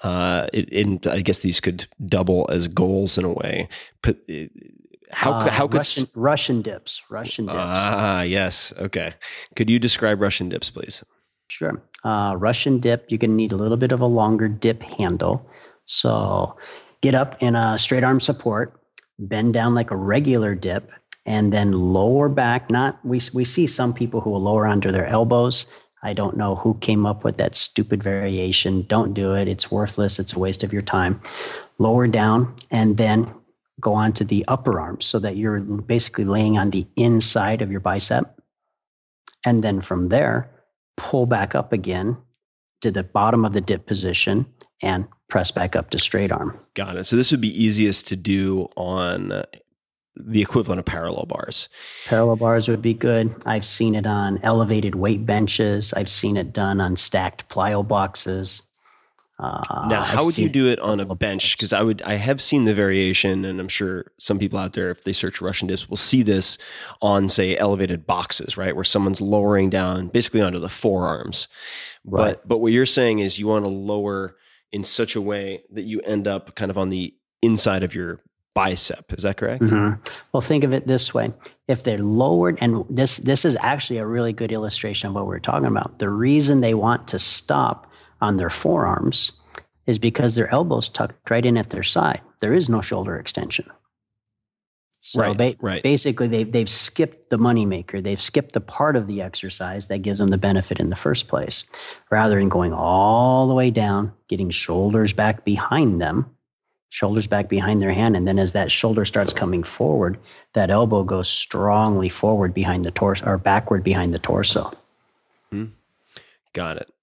[0.00, 3.68] uh, in, I guess these could double as goals in a way.
[4.02, 4.44] But uh,
[5.10, 7.02] how, uh, how could Russian, Russian dips?
[7.08, 7.56] Russian dips.
[7.58, 8.72] Ah, yes.
[8.78, 9.14] Okay.
[9.56, 11.04] Could you describe Russian dips, please?
[11.48, 11.82] Sure.
[12.04, 15.48] Uh, Russian dip, you're going to need a little bit of a longer dip handle.
[15.84, 16.56] So
[17.00, 18.80] get up in a straight arm support,
[19.18, 20.90] bend down like a regular dip,
[21.26, 22.70] and then lower back.
[22.70, 25.66] Not we we see some people who will lower under their elbows.
[26.02, 28.82] I don't know who came up with that stupid variation.
[28.82, 29.48] Don't do it.
[29.48, 30.18] It's worthless.
[30.18, 31.20] It's a waste of your time.
[31.78, 33.34] Lower down and then
[33.80, 37.70] go on to the upper arm so that you're basically laying on the inside of
[37.70, 38.38] your bicep
[39.44, 40.50] And then from there,
[40.96, 42.16] pull back up again
[42.82, 44.46] to the bottom of the dip position
[44.82, 46.58] and press back up to straight arm.
[46.74, 47.04] Got it.
[47.04, 49.44] So this would be easiest to do on uh,
[50.16, 51.68] the equivalent of parallel bars.
[52.06, 53.34] Parallel bars would be good.
[53.46, 55.92] I've seen it on elevated weight benches.
[55.94, 58.62] I've seen it done on stacked plyo boxes.
[59.38, 61.56] Uh, now, how I've would you do it on a bench?
[61.56, 64.90] Because I would, I have seen the variation, and I'm sure some people out there,
[64.90, 66.56] if they search Russian dips, will see this
[67.02, 71.48] on, say, elevated boxes, right, where someone's lowering down basically onto the forearms.
[72.04, 72.34] Right.
[72.34, 74.36] But but what you're saying is you want to lower
[74.72, 78.20] in such a way that you end up kind of on the inside of your
[78.54, 79.12] bicep.
[79.12, 79.62] Is that correct?
[79.62, 79.98] Mhm.
[80.32, 81.32] Well, think of it this way:
[81.66, 85.40] if they're lowered, and this this is actually a really good illustration of what we're
[85.40, 85.98] talking about.
[85.98, 87.90] The reason they want to stop
[88.24, 89.32] on their forearms
[89.86, 92.20] is because their elbows tucked right in at their side.
[92.40, 93.66] There is no shoulder extension.
[95.00, 95.82] So Right, ba- right.
[95.82, 98.02] basically, they've they've skipped the moneymaker.
[98.02, 101.28] They've skipped the part of the exercise that gives them the benefit in the first
[101.28, 101.64] place,
[102.10, 106.34] rather than going all the way down, getting shoulders back behind them
[106.94, 108.16] shoulders back behind their hand.
[108.16, 110.16] And then as that shoulder starts coming forward,
[110.52, 114.70] that elbow goes strongly forward behind the torso or backward behind the torso.
[115.50, 115.64] Hmm.
[116.52, 116.93] Got it.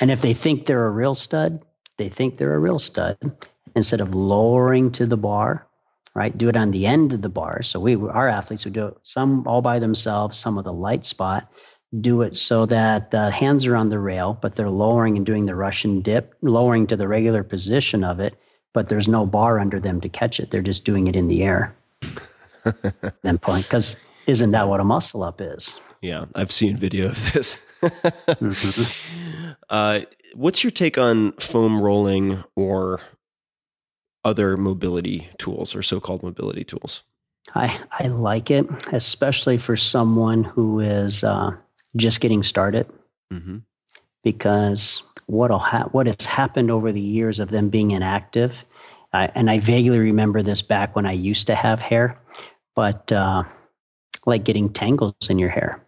[0.00, 1.62] And if they think they're a real stud,
[1.96, 3.16] they think they're a real stud.
[3.74, 5.66] Instead of lowering to the bar,
[6.14, 6.36] right?
[6.36, 7.62] Do it on the end of the bar.
[7.62, 11.04] So we, our athletes would do it some all by themselves, some of the light
[11.04, 11.50] spot.
[11.98, 15.46] Do it so that the hands are on the rail, but they're lowering and doing
[15.46, 18.34] the Russian dip, lowering to the regular position of it,
[18.72, 20.50] but there's no bar under them to catch it.
[20.50, 21.76] They're just doing it in the air.
[23.22, 25.78] then pulling, because isn't that what a muscle up is?
[26.00, 27.58] Yeah, I've seen video of this.
[29.68, 30.00] Uh,
[30.34, 33.00] what's your take on foam rolling or
[34.24, 37.02] other mobility tools or so-called mobility tools?
[37.54, 41.52] I, I like it, especially for someone who is uh,
[41.96, 42.86] just getting started,
[43.32, 43.58] Mm-hmm.
[44.22, 48.64] because what'll ha- what has happened over the years of them being inactive,
[49.12, 52.20] I, and I vaguely remember this back when I used to have hair,
[52.74, 53.44] but uh,
[54.26, 55.84] like getting tangles in your hair.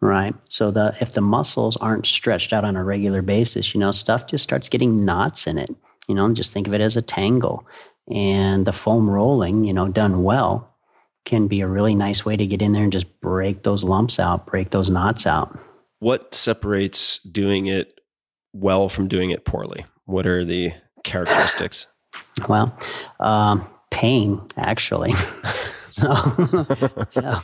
[0.00, 0.34] Right?
[0.48, 4.26] So the if the muscles aren't stretched out on a regular basis, you know, stuff
[4.26, 5.70] just starts getting knots in it.
[6.08, 7.66] You know, just think of it as a tangle.
[8.12, 10.74] And the foam rolling, you know, done well,
[11.24, 14.18] can be a really nice way to get in there and just break those lumps
[14.18, 15.58] out, break those knots out.
[16.00, 18.00] What separates doing it
[18.52, 19.84] well from doing it poorly?
[20.06, 20.72] What are the
[21.04, 21.86] characteristics?
[22.48, 22.76] Well,
[23.20, 25.12] um, pain actually.
[25.90, 26.66] so,
[27.08, 27.40] so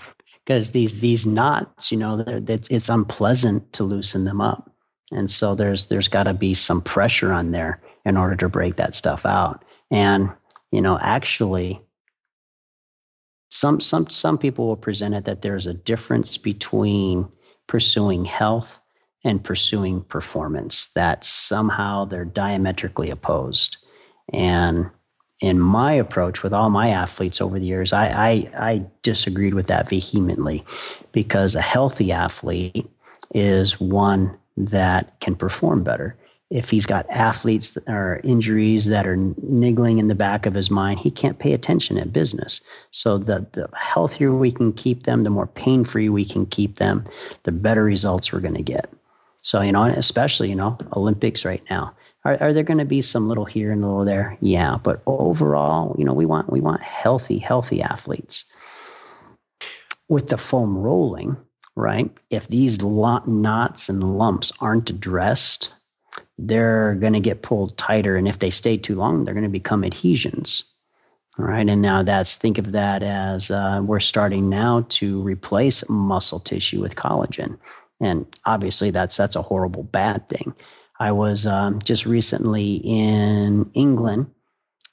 [0.47, 4.71] because these these knots, you know, it's it's unpleasant to loosen them up,
[5.11, 8.77] and so there's there's got to be some pressure on there in order to break
[8.77, 9.65] that stuff out.
[9.91, 10.31] And
[10.71, 11.81] you know, actually,
[13.51, 17.29] some some some people will present it that there's a difference between
[17.67, 18.81] pursuing health
[19.25, 20.89] and pursuing performance.
[20.95, 23.79] That somehow they're diametrically opposed.
[24.33, 24.91] And
[25.41, 29.67] in my approach with all my athletes over the years, I, I, I disagreed with
[29.67, 30.65] that vehemently
[31.13, 32.89] because a healthy athlete
[33.35, 36.17] is one that can perform better.
[36.49, 41.01] If he's got athletes or injuries that are niggling in the back of his mind,
[41.01, 42.61] he can't pay attention at business.
[42.93, 46.77] So the, the healthier we can keep them, the more pain free we can keep
[46.77, 47.05] them,
[47.43, 48.89] the better results we're going to get.
[49.43, 51.95] So, you know, especially, you know, Olympics right now.
[52.27, 54.37] Are, are there going to be some little here and little there?
[54.41, 58.45] Yeah, but overall, you know, we want we want healthy, healthy athletes.
[60.09, 61.37] With the foam rolling,
[61.77, 62.11] right?
[62.31, 65.71] If these knots and lumps aren't addressed,
[66.37, 69.49] they're going to get pulled tighter, and if they stay too long, they're going to
[69.49, 70.65] become adhesions.
[71.39, 75.89] All right, and now that's think of that as uh, we're starting now to replace
[75.89, 77.59] muscle tissue with collagen,
[78.01, 80.55] and obviously that's that's a horrible bad thing.
[80.99, 84.31] I was um, just recently in England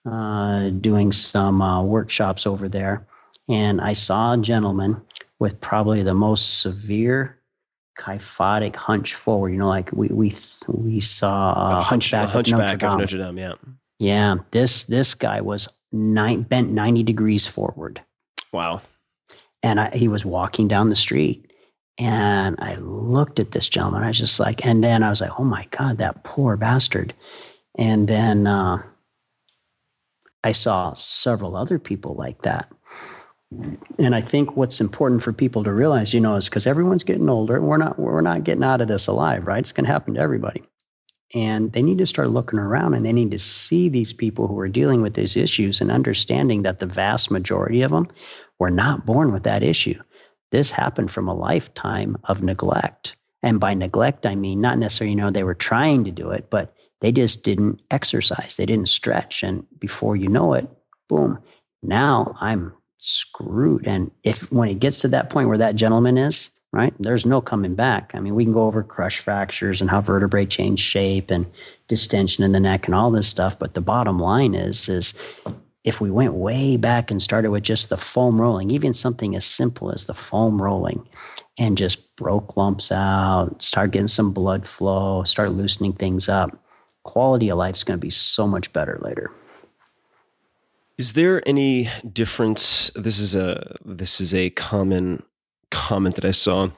[0.10, 3.06] uh, doing some uh, workshops over there,
[3.48, 5.02] and I saw a gentleman
[5.40, 7.38] with probably the most severe
[7.98, 9.50] kyphotic hunch forward.
[9.54, 10.34] You know, like we we
[10.68, 13.38] we saw The uh, hunch, the Hunchback, of hunchback Notre of Notre Dame.
[13.38, 13.54] Yeah.
[14.00, 18.02] Yeah, this this guy was nine, bent ninety degrees forward,
[18.52, 18.82] Wow.
[19.62, 21.53] and I, he was walking down the street.
[21.98, 24.03] And I looked at this gentleman.
[24.03, 27.14] I was just like, and then I was like, oh my god, that poor bastard.
[27.78, 28.82] And then uh,
[30.44, 32.72] I saw several other people like that.
[33.99, 37.30] And I think what's important for people to realize, you know, is because everyone's getting
[37.30, 37.61] older.
[37.61, 39.60] We're not we're not getting out of this alive, right?
[39.60, 40.64] It's going to happen to everybody.
[41.36, 44.57] And they need to start looking around and they need to see these people who
[44.60, 48.07] are dealing with these issues and understanding that the vast majority of them
[48.60, 49.99] were not born with that issue.
[50.54, 53.16] This happened from a lifetime of neglect.
[53.42, 56.52] And by neglect, I mean not necessarily, you know, they were trying to do it,
[56.52, 58.56] but they just didn't exercise.
[58.56, 59.42] They didn't stretch.
[59.42, 60.70] And before you know it,
[61.10, 61.40] boom,
[61.82, 63.88] now I'm screwed.
[63.88, 67.42] And if when it gets to that point where that gentleman is, right, there's no
[67.42, 68.12] coming back.
[68.14, 71.48] I mean, we can go over crush fractures and how vertebrae change shape and
[71.88, 73.58] distension in the neck and all this stuff.
[73.58, 75.16] But the bottom line is, is
[75.84, 79.46] if we went way back and started with just the foam rolling, even something as
[79.46, 81.08] simple as the foam rolling,
[81.58, 86.58] and just broke lumps out, start getting some blood flow, start loosening things up,
[87.04, 89.32] quality of life is going to be so much better later.
[90.98, 92.92] Is there any difference?
[92.96, 95.24] This is a this is a common
[95.72, 96.70] comment that I saw.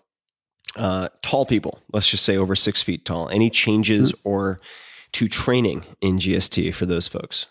[0.75, 3.29] Uh, tall people, let's just say over six feet tall.
[3.29, 4.29] Any changes mm-hmm.
[4.29, 4.59] or
[5.13, 7.45] to training in GST for those folks?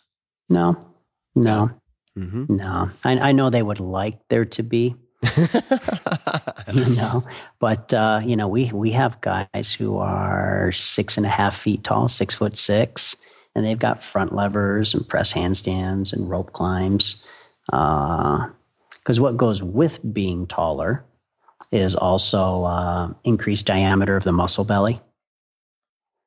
[0.49, 0.94] No,
[1.35, 1.71] no,
[2.19, 2.57] mm-hmm.
[2.57, 2.91] no.
[3.05, 4.97] I, I know they would like there to be,
[6.73, 7.25] you know,
[7.59, 11.85] but uh, you know, we we have guys who are six and a half feet
[11.85, 13.17] tall, six foot six,
[13.55, 17.23] and they've got front levers and press handstands and rope climbs.
[17.67, 21.05] Because uh, what goes with being taller
[21.73, 25.01] is also uh, increased diameter of the muscle belly.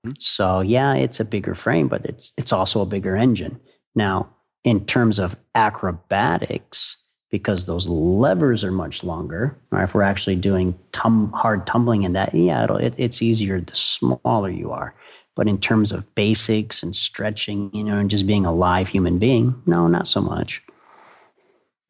[0.05, 0.11] Mm-hmm.
[0.19, 3.59] So yeah, it's a bigger frame, but it's it's also a bigger engine.
[3.95, 4.29] Now,
[4.63, 6.97] in terms of acrobatics,
[7.29, 9.57] because those levers are much longer.
[9.71, 13.75] Or if we're actually doing tum- hard tumbling in that, yeah, it, it's easier the
[13.75, 14.95] smaller you are.
[15.35, 19.19] But in terms of basics and stretching, you know, and just being a live human
[19.19, 20.63] being, no, not so much.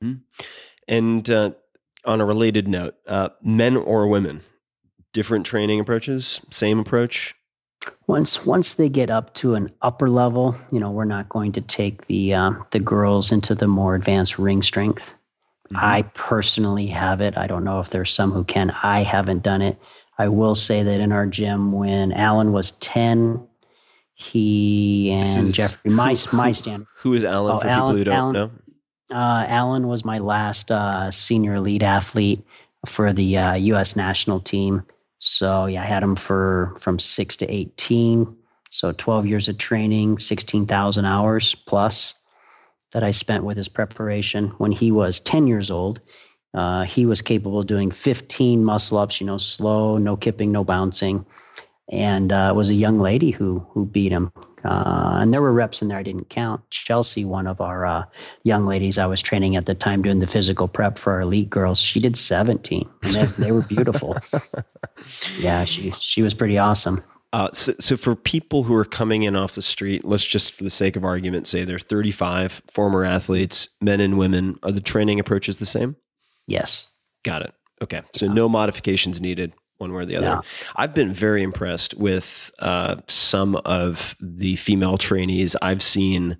[0.03, 0.21] Mm-hmm.
[0.87, 1.51] And uh,
[2.03, 4.41] on a related note, uh, men or women,
[5.13, 7.35] different training approaches, same approach.
[8.07, 11.61] Once once they get up to an upper level, you know, we're not going to
[11.61, 15.13] take the uh, the girls into the more advanced ring strength
[15.67, 15.83] Mm-hmm.
[15.83, 17.37] I personally have it.
[17.37, 18.71] I don't know if there's some who can.
[18.83, 19.77] I haven't done it.
[20.17, 23.45] I will say that in our gym, when Alan was 10,
[24.13, 26.87] he and Jeffrey, my, who, my stand.
[26.99, 28.51] Who is Alan oh, for Alan, people who don't Alan, know?
[29.11, 32.43] Uh, Alan was my last uh, senior elite athlete
[32.85, 33.95] for the uh, U.S.
[33.95, 34.83] national team.
[35.19, 38.35] So yeah, I had him for from six to 18.
[38.69, 42.21] So 12 years of training, 16,000 hours plus
[42.91, 44.49] that I spent with his preparation.
[44.57, 46.01] When he was 10 years old,
[46.53, 50.63] uh, he was capable of doing 15 muscle ups, you know, slow, no kipping, no
[50.63, 51.25] bouncing.
[51.89, 54.31] And uh, it was a young lady who who beat him.
[54.63, 56.67] Uh, and there were reps in there I didn't count.
[56.69, 58.05] Chelsea, one of our uh,
[58.43, 61.49] young ladies I was training at the time doing the physical prep for our elite
[61.49, 62.89] girls, she did 17.
[63.03, 64.17] And they, they were beautiful.
[65.39, 67.03] yeah, she she was pretty awesome.
[67.33, 70.63] Uh, so, so, for people who are coming in off the street, let's just for
[70.63, 74.57] the sake of argument say they're 35, former athletes, men and women.
[74.63, 75.97] Are the training approaches the same?
[76.47, 76.87] Yes.
[77.23, 77.53] Got it.
[77.81, 78.01] Okay.
[78.15, 80.25] So no modifications needed one way or the other.
[80.27, 80.41] No.
[80.75, 86.37] I've been very impressed with uh, some of the female trainees I've seen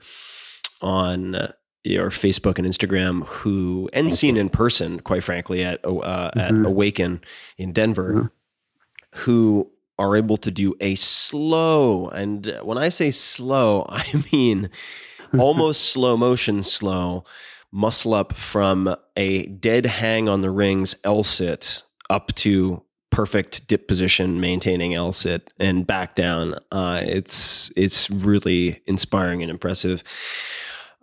[0.82, 1.52] on uh,
[1.84, 6.40] your Facebook and Instagram who, and seen in person, quite frankly, at, uh, mm-hmm.
[6.40, 7.22] at Awaken
[7.58, 9.20] in Denver, mm-hmm.
[9.20, 14.70] who are able to do a slow, and when I say slow, I mean
[15.38, 17.26] almost slow motion slow
[17.72, 22.82] muscle up from a dead hang on the rings L sit up to
[23.18, 26.54] perfect dip position, maintaining L sit and back down.
[26.72, 30.04] Uh, it's it's really inspiring and impressive.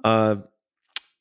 [0.04, 0.36] Uh,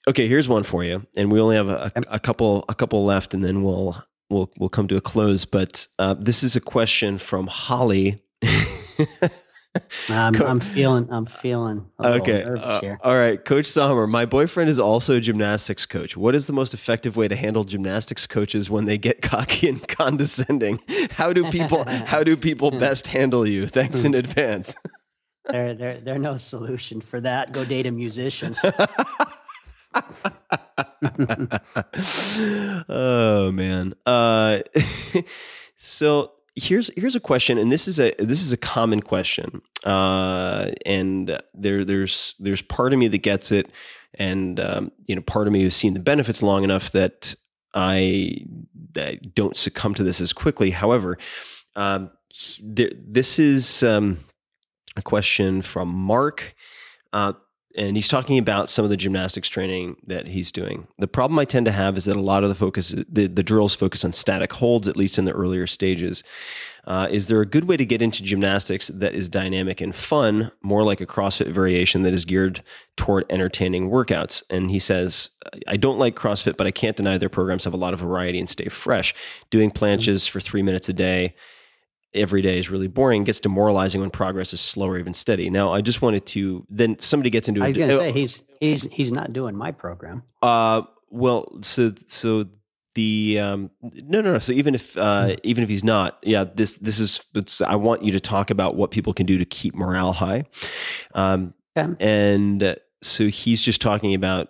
[0.07, 3.03] okay, here's one for you, and we only have a, a, a couple a couple
[3.03, 5.45] left, and then we'll we'll we'll come to a close.
[5.45, 8.21] But uh, this is a question from Holly.
[10.09, 12.43] I'm, Co- I'm, feeling I'm feeling okay.
[12.43, 14.05] Uh, all right, Coach Sommer.
[14.05, 16.15] My boyfriend is also a gymnastics coach.
[16.15, 19.87] What is the most effective way to handle gymnastics coaches when they get cocky and
[19.87, 20.79] condescending?
[21.11, 23.65] How do people How do people best handle you?
[23.65, 24.75] Thanks in advance.
[25.49, 27.51] there, there, there's no solution for that.
[27.51, 28.55] Go date a musician.
[32.89, 33.95] oh man.
[34.05, 34.59] Uh,
[35.77, 40.71] so here's here's a question, and this is a this is a common question, uh,
[40.85, 43.69] and there there's there's part of me that gets it,
[44.15, 47.35] and um, you know part of me who's seen the benefits long enough that
[47.73, 48.45] I,
[48.97, 50.71] I don't succumb to this as quickly.
[50.71, 51.17] However,
[51.75, 52.11] um,
[52.61, 54.19] there, this is um,
[54.95, 56.55] a question from Mark.
[57.11, 57.33] Uh,
[57.75, 60.87] and he's talking about some of the gymnastics training that he's doing.
[60.99, 63.43] The problem I tend to have is that a lot of the focus, the, the
[63.43, 66.23] drills focus on static holds, at least in the earlier stages.
[66.85, 70.51] Uh, is there a good way to get into gymnastics that is dynamic and fun,
[70.61, 72.61] more like a CrossFit variation that is geared
[72.97, 74.43] toward entertaining workouts?
[74.49, 75.29] And he says,
[75.67, 78.37] I don't like CrossFit, but I can't deny their programs have a lot of variety
[78.37, 79.15] and stay fresh.
[79.49, 81.35] Doing planches for three minutes a day
[82.13, 85.71] every day is really boring gets demoralizing when progress is slow or even steady now
[85.71, 88.83] i just wanted to then somebody gets into I was going to say he's he's
[88.91, 90.23] he's not doing my program.
[90.41, 92.45] uh well so so
[92.95, 96.77] the um no no no so even if uh even if he's not yeah this
[96.77, 99.73] this is it's i want you to talk about what people can do to keep
[99.75, 100.45] morale high
[101.15, 101.91] um Okay.
[101.99, 104.49] and uh, so he's just talking about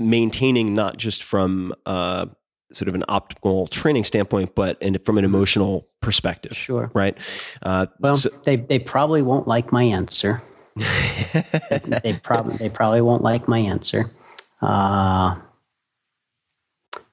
[0.00, 2.26] maintaining not just from uh
[2.72, 6.90] sort of an optimal training standpoint but and from an emotional perspective Sure.
[6.94, 7.16] right
[7.62, 10.40] uh Well, so- they they probably won't like my answer.
[10.76, 14.10] they probably they probably won't like my answer.
[14.62, 15.36] Uh,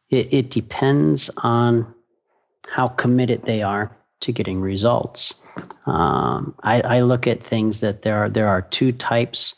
[0.10, 1.94] it, it depends on
[2.70, 5.42] how committed they are to getting results.
[5.86, 9.57] Um, I, I look at things that there are there are two types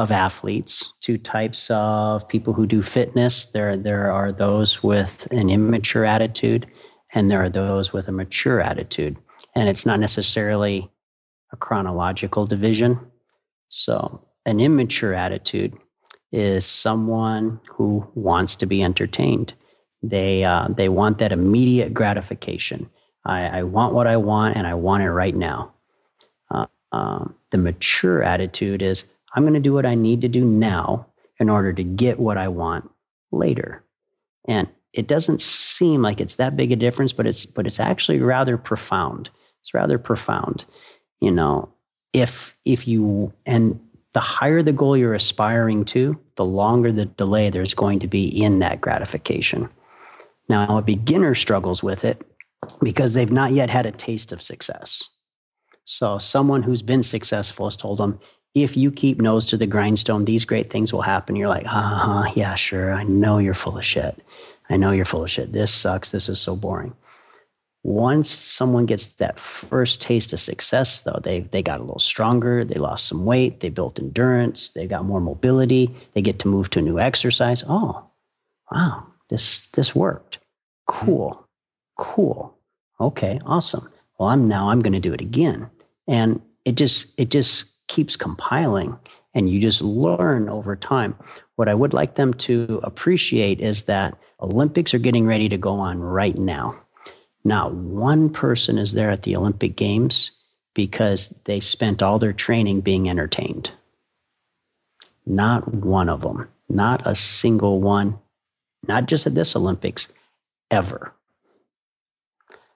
[0.00, 3.46] of athletes, two types of people who do fitness.
[3.46, 6.66] There there are those with an immature attitude,
[7.12, 9.16] and there are those with a mature attitude.
[9.54, 10.90] And it's not necessarily
[11.52, 12.98] a chronological division.
[13.68, 15.76] So, an immature attitude
[16.32, 19.54] is someone who wants to be entertained.
[20.02, 22.88] They uh, they want that immediate gratification.
[23.24, 25.74] I, I want what I want, and I want it right now.
[26.50, 29.04] Uh, um, the mature attitude is
[29.34, 31.06] I'm going to do what I need to do now
[31.38, 32.90] in order to get what I want
[33.32, 33.84] later.
[34.46, 38.20] And it doesn't seem like it's that big a difference, but it's but it's actually
[38.20, 39.30] rather profound.
[39.62, 40.64] It's rather profound.
[41.20, 41.68] You know,
[42.12, 43.80] if if you and
[44.12, 48.26] the higher the goal you're aspiring to, the longer the delay there's going to be
[48.26, 49.68] in that gratification.
[50.48, 52.26] Now, a beginner struggles with it
[52.82, 55.08] because they've not yet had a taste of success.
[55.84, 58.18] So, someone who's been successful has told them,
[58.54, 61.36] if you keep nose to the grindstone, these great things will happen.
[61.36, 62.92] You're like, uh huh, yeah, sure.
[62.92, 64.20] I know you're full of shit.
[64.68, 65.52] I know you're full of shit.
[65.52, 66.10] This sucks.
[66.10, 66.94] This is so boring.
[67.82, 72.62] Once someone gets that first taste of success, though, they, they got a little stronger,
[72.62, 76.68] they lost some weight, they built endurance, they got more mobility, they get to move
[76.68, 77.64] to a new exercise.
[77.66, 78.04] Oh,
[78.70, 80.38] wow, this this worked.
[80.86, 81.46] Cool.
[81.96, 82.54] Cool.
[83.00, 83.88] Okay, awesome.
[84.18, 85.70] Well, I'm now I'm going to do it again.
[86.06, 88.96] And it just it just keeps compiling
[89.34, 91.16] and you just learn over time.
[91.56, 95.74] What I would like them to appreciate is that Olympics are getting ready to go
[95.74, 96.74] on right now.
[97.44, 100.30] Not one person is there at the Olympic Games
[100.72, 103.72] because they spent all their training being entertained.
[105.26, 108.18] Not one of them, not a single one,
[108.86, 110.12] not just at this Olympics,
[110.70, 111.12] ever.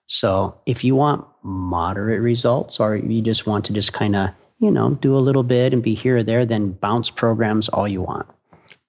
[0.09, 4.31] So if you want moderate results or you just want to just kind of,
[4.65, 7.87] you know, do a little bit and be here or there, then bounce programs all
[7.87, 8.27] you want.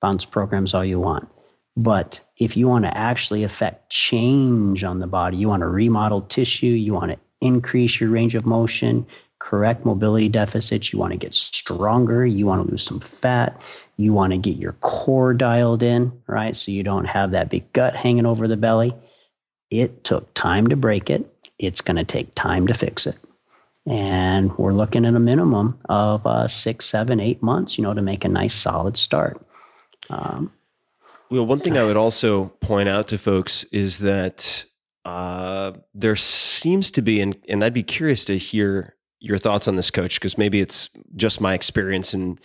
[0.02, 1.30] Bounce programs all you want.
[1.77, 6.22] But if you want to actually affect change on the body, you want to remodel
[6.22, 9.06] tissue, you want to increase your range of motion,
[9.39, 13.61] correct mobility deficits, you want to get stronger, you want to lose some fat,
[13.97, 16.56] you want to get your core dialed in, right?
[16.56, 18.95] So you don't have that big gut hanging over the belly.
[19.69, 21.30] It took time to break it.
[21.60, 23.18] It's going to take time to fix it.
[23.87, 28.01] And we're looking at a minimum of uh, six, seven, eight months, you know, to
[28.01, 29.45] make a nice solid start.
[30.09, 30.51] Um,
[31.29, 34.65] Well, one thing I would also point out to folks is that
[35.05, 39.75] uh, there seems to be, and, and I'd be curious to hear your thoughts on
[39.75, 42.39] this, coach, because maybe it's just my experience and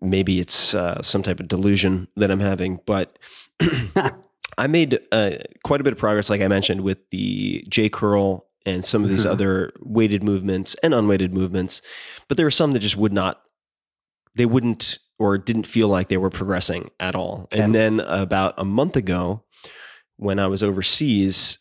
[0.00, 2.80] maybe it's uh, some type of delusion that I'm having.
[2.86, 3.18] But
[4.58, 5.32] I made uh,
[5.64, 9.10] quite a bit of progress, like I mentioned, with the J curl and some of
[9.10, 9.30] these Mhm.
[9.30, 11.80] other weighted movements and unweighted movements.
[12.28, 13.40] But there were some that just would not,
[14.34, 17.48] they wouldn't or didn't feel like they were progressing at all.
[17.52, 17.60] Okay.
[17.62, 19.42] And then about a month ago,
[20.16, 21.58] when I was overseas,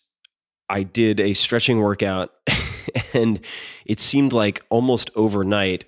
[0.69, 2.31] I did a stretching workout
[3.13, 3.39] and
[3.85, 5.85] it seemed like almost overnight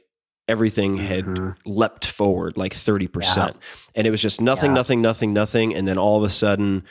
[0.48, 1.56] everything had Mhm.
[1.66, 3.56] leapt forward like 30%.
[3.56, 3.68] Yeah.
[3.96, 4.76] And it was just nothing, Yeah.
[4.76, 5.76] nothing, nothing, nothing.
[5.76, 6.84] And then all of a sudden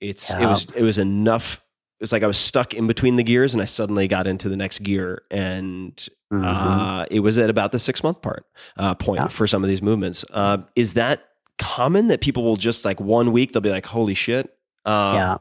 [0.00, 1.60] it's it was it was enough.
[2.02, 4.48] It was like I was stuck in between the gears and I suddenly got into
[4.48, 5.22] the next gear.
[5.30, 5.94] And
[6.32, 6.44] mhm.
[6.44, 8.44] uh, it was at about the six month part
[8.76, 9.28] uh, point Yeah.
[9.28, 10.24] for some of these movements.
[10.32, 11.28] Uh, is that
[11.60, 14.52] common that people will just like one week they'll be like, "Holy shit!"
[14.84, 15.36] Uh, yeah,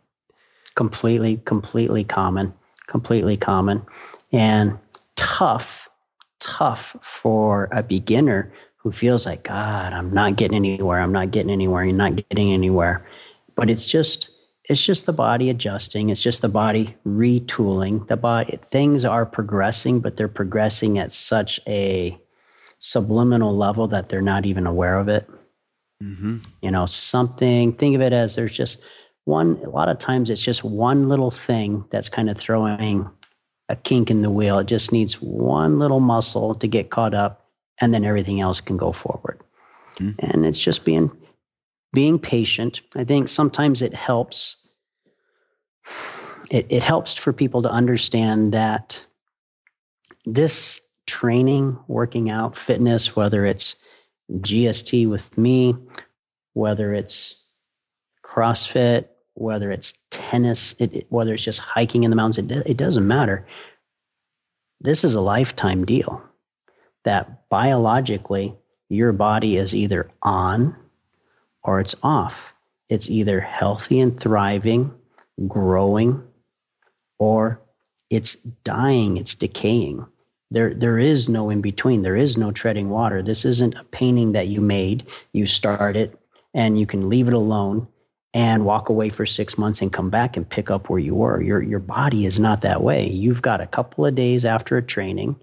[0.75, 2.53] completely, completely common,
[2.85, 3.83] completely common,
[4.31, 4.77] and
[5.15, 5.89] tough,
[6.39, 10.99] tough for a beginner who feels like, God, I'm not getting anywhere.
[11.01, 11.85] I'm not getting anywhere.
[11.85, 13.05] You're not getting anywhere.
[13.55, 14.30] But it's just,
[14.71, 16.09] it's just the body adjusting.
[16.09, 18.07] It's just the body retooling.
[18.07, 22.17] The body, things are progressing, but they're progressing at such a
[22.79, 25.29] subliminal level that they're not even aware of it.
[26.01, 26.37] Mm-hmm.
[26.61, 28.81] You know, something, think of it as there's just
[29.25, 33.09] one, a lot of times it's just one little thing that's kind of throwing
[33.67, 34.57] a kink in the wheel.
[34.57, 37.45] It just needs one little muscle to get caught up
[37.81, 39.41] and then everything else can go forward.
[39.95, 40.15] Mm.
[40.19, 41.11] And it's just being,
[41.91, 42.79] being patient.
[42.95, 44.59] I think sometimes it helps.
[46.49, 49.05] It, it helps for people to understand that
[50.25, 53.75] this training, working out, fitness, whether it's
[54.31, 55.75] GST with me,
[56.53, 57.43] whether it's
[58.23, 62.77] CrossFit, whether it's tennis, it, it, whether it's just hiking in the mountains, it, it
[62.77, 63.45] doesn't matter.
[64.79, 66.21] This is a lifetime deal
[67.03, 68.55] that biologically
[68.89, 70.75] your body is either on
[71.63, 72.53] or it's off.
[72.89, 74.93] It's either healthy and thriving,
[75.47, 76.23] growing,
[77.19, 77.61] or
[78.09, 80.05] it's dying, it's decaying.
[80.49, 82.01] There, there is no in between.
[82.01, 83.21] There is no treading water.
[83.21, 86.19] This isn't a painting that you made, you start it,
[86.53, 87.87] and you can leave it alone
[88.33, 91.41] and walk away for six months and come back and pick up where you were.
[91.41, 93.09] Your, your body is not that way.
[93.09, 95.35] You've got a couple of days after a training.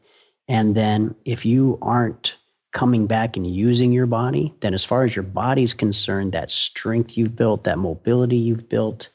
[0.47, 2.36] And then if you aren't
[2.73, 7.16] coming back and using your body, then as far as your body's concerned, that strength
[7.16, 9.09] you've built, that mobility you've built,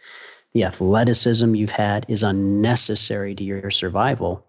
[0.53, 4.45] the athleticism you've had is unnecessary to your survival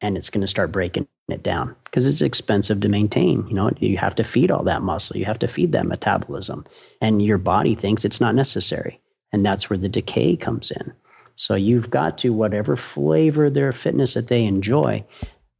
[0.00, 3.46] and it's going to start breaking it down because it's expensive to maintain.
[3.46, 6.66] You know, you have to feed all that muscle, you have to feed that metabolism,
[7.00, 9.00] and your body thinks it's not necessary.
[9.32, 10.92] And that's where the decay comes in.
[11.36, 15.04] So you've got to, whatever flavor their fitness that they enjoy,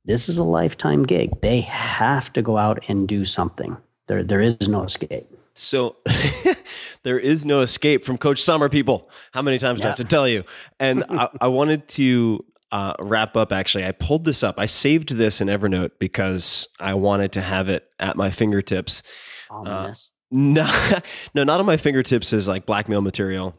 [0.04, 1.40] this is a lifetime gig.
[1.40, 3.76] They have to go out and do something.
[4.08, 5.26] There, there is no escape.
[5.54, 5.96] So
[7.04, 9.10] there is no escape from Coach Sommer, people.
[9.32, 10.44] How many times do I have to tell you?
[10.80, 14.58] And I, I wanted to uh, wrap up, actually, I pulled this up.
[14.58, 19.02] I saved this in Evernote because I wanted to have it at my fingertips.
[19.50, 20.12] Ominous.
[20.14, 20.98] Uh, no,
[21.34, 23.54] no, not on my fingertips as like blackmail material,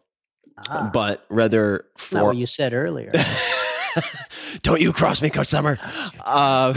[0.69, 2.25] Ah, but rather that's not for.
[2.27, 3.11] what you said earlier.
[4.61, 5.77] Don't you cross me, Coach Sommer.
[6.23, 6.73] Uh,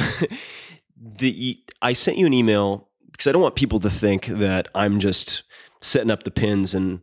[0.98, 4.98] the I sent you an email because I don't want people to think that I'm
[5.00, 5.42] just
[5.86, 7.00] setting up the pins and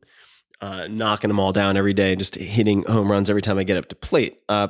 [0.61, 3.77] uh, knocking them all down every day, just hitting home runs every time I get
[3.77, 4.39] up to plate.
[4.47, 4.69] Uh,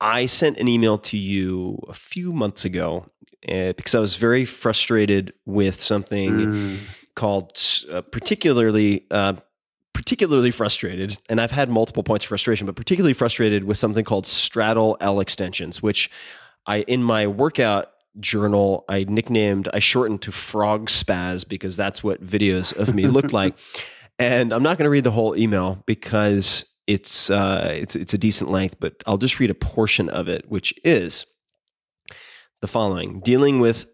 [0.00, 3.06] I sent an email to you a few months ago
[3.48, 6.78] uh, because I was very frustrated with something Mm.
[7.14, 7.58] called
[7.90, 9.34] uh, particularly uh,
[9.94, 14.26] particularly frustrated, and I've had multiple points of frustration, but particularly frustrated with something called
[14.26, 16.10] straddle L extensions, which
[16.66, 22.24] I in my workout journal I nicknamed I shortened to frog spaz because that's what
[22.24, 23.56] videos of me looked like.
[24.18, 28.18] And I'm not going to read the whole email because it's uh, it's it's a
[28.18, 31.26] decent length, but I'll just read a portion of it, which is
[32.62, 33.86] the following: dealing with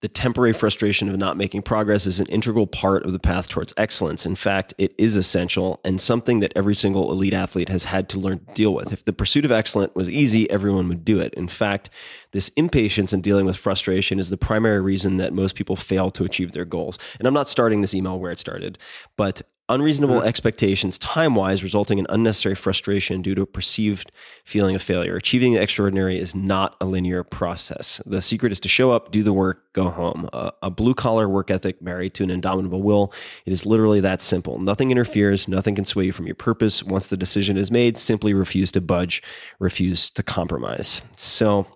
[0.00, 3.74] the temporary frustration of not making progress is an integral part of the path towards
[3.76, 4.24] excellence.
[4.24, 8.18] In fact, it is essential and something that every single elite athlete has had to
[8.18, 8.92] learn to deal with.
[8.92, 11.34] If the pursuit of excellence was easy, everyone would do it.
[11.34, 11.90] In fact,
[12.32, 16.24] this impatience in dealing with frustration is the primary reason that most people fail to
[16.24, 16.98] achieve their goals.
[17.18, 18.78] And I'm not starting this email where it started,
[19.16, 24.10] but unreasonable expectations time wise, resulting in unnecessary frustration due to a perceived
[24.44, 25.16] feeling of failure.
[25.16, 28.02] Achieving the extraordinary is not a linear process.
[28.04, 30.28] The secret is to show up, do the work, go home.
[30.32, 33.12] Uh, a blue collar work ethic married to an indomitable will.
[33.46, 34.58] It is literally that simple.
[34.58, 36.82] Nothing interferes, nothing can sway you from your purpose.
[36.82, 39.22] Once the decision is made, simply refuse to budge,
[39.58, 41.02] refuse to compromise.
[41.16, 41.66] So,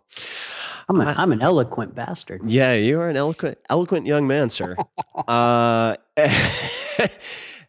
[0.89, 2.43] I'm, a, I'm an eloquent bastard.
[2.45, 4.77] yeah, you are an eloquent, eloquent young man, sir.
[5.29, 5.97] uh,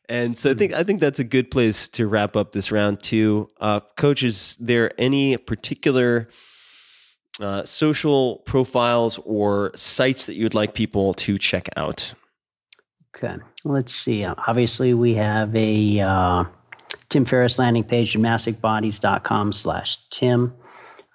[0.10, 3.02] and so I think I think that's a good place to wrap up this round
[3.02, 3.50] two.
[3.60, 6.28] Uh, coach, is there any particular
[7.40, 12.14] uh, social profiles or sites that you would like people to check out?
[13.16, 13.36] Okay.
[13.64, 14.24] Let's see.
[14.24, 16.44] Uh, Obviously, we have a uh,
[17.10, 20.54] Tim Ferriss landing page, gymnasticbodies.com slash Tim.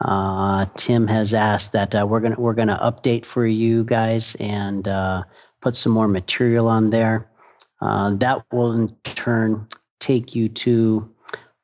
[0.01, 4.89] Uh, Tim has asked that uh, we're gonna we're gonna update for you guys and
[4.89, 5.25] uh,
[5.61, 7.30] put some more material on there.
[7.81, 9.67] Uh, that will in turn
[10.01, 11.09] take you to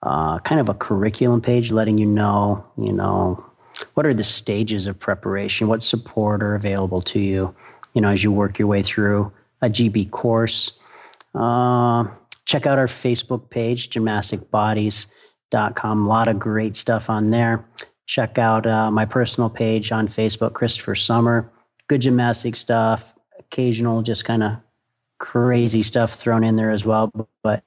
[0.03, 3.45] uh, kind of a curriculum page, letting you know, you know,
[3.95, 7.55] what are the stages of preparation, what support are available to you,
[7.95, 9.33] you know, as you work your way through
[9.63, 10.73] a GB course.
[11.35, 12.07] Uh,
[12.45, 16.05] check out our Facebook page, gymnasticbodies.com.
[16.05, 17.67] A lot of great stuff on there.
[18.07, 21.51] Check out uh, my personal page on Facebook, Christopher Sommer.
[21.89, 24.57] good gymnastic stuff, occasional just kind of
[25.19, 27.11] crazy stuff thrown in there as well.
[27.43, 27.63] But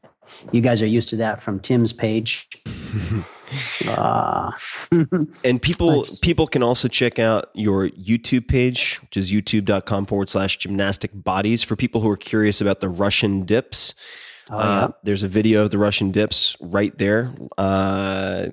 [0.52, 2.48] you guys are used to that from Tim's page.
[3.88, 4.52] uh,
[5.44, 10.58] And people people can also check out your YouTube page, which is youtube.com forward slash
[10.58, 13.94] gymnastic bodies for people who are curious about the Russian dips.
[14.52, 14.88] oh, Uh, yeah.
[15.04, 17.34] there's a video of the Russian dips right there.
[17.58, 18.48] Uh,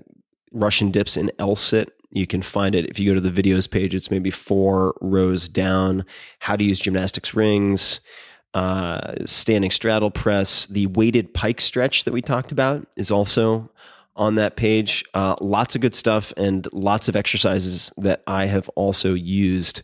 [0.52, 1.89] Russian dips in LSIT.
[2.10, 3.94] You can find it if you go to the videos page.
[3.94, 6.06] It's maybe four rows down.
[6.39, 8.01] How to use gymnastics rings,
[8.57, 13.70] uh, standing straddle press, the weighted pike stretch that we talked about is also
[14.16, 15.05] on that page.
[15.12, 19.83] Uh, lots of good stuff and lots of exercises that I have also used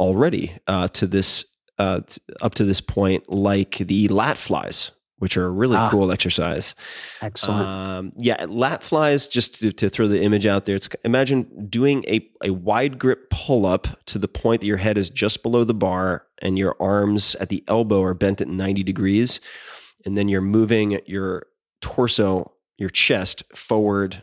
[0.00, 1.44] already uh, to this
[1.78, 2.00] uh,
[2.40, 5.88] up to this point, like the lat flies, which are a really Ah.
[5.90, 6.74] cool exercise.
[7.22, 7.66] Excellent.
[7.66, 9.28] Um, yeah, lat flies.
[9.28, 13.30] Just to, to throw the image out there, it's imagine doing a a wide grip
[13.30, 16.76] pull up to the point that your head is just below the bar and your
[16.80, 19.40] arms at the elbow are bent at ninety degrees,
[20.04, 21.46] and then you're moving your
[21.80, 24.22] torso, your chest forward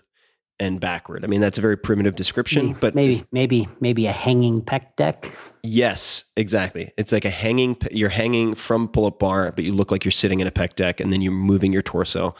[0.64, 1.23] and backward.
[1.23, 4.95] I mean, that's a very primitive description, maybe, but maybe, maybe, maybe a hanging pec
[4.95, 5.35] deck.
[5.64, 6.91] Yes, exactly.
[6.98, 7.77] It's like a hanging.
[7.91, 10.76] You're hanging from pull up bar, but you look like you're sitting in a pec
[10.76, 12.34] deck, and then you're moving your torso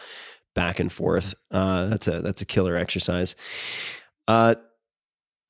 [0.56, 1.34] back and forth.
[1.52, 3.36] Uh, that's a that's a killer exercise.
[4.28, 4.56] Uh,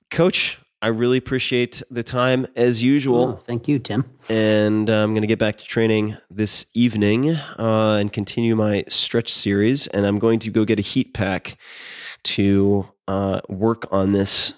[0.10, 4.04] Coach, I really appreciate the time as usual, Oh, thank you, Tim.
[4.30, 8.84] and uh, I'm going to get back to training this evening uh, and continue my
[8.90, 9.88] stretch series.
[9.88, 11.58] And I'm going to go get a heat pack
[12.24, 14.54] to uh, work on this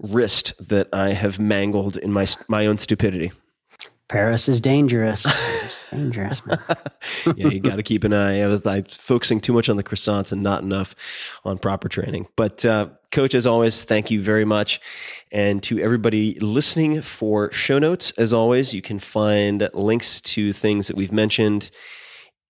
[0.00, 3.32] wrist that I have mangled in my my own stupidity.
[4.08, 5.26] Paris is dangerous.
[5.26, 6.58] It's dangerous, man.
[7.36, 8.40] yeah, you got to keep an eye.
[8.40, 10.94] I was like focusing too much on the croissants and not enough
[11.44, 12.26] on proper training.
[12.34, 14.80] But uh, coach, as always, thank you very much.
[15.30, 20.86] And to everybody listening for show notes, as always, you can find links to things
[20.86, 21.70] that we've mentioned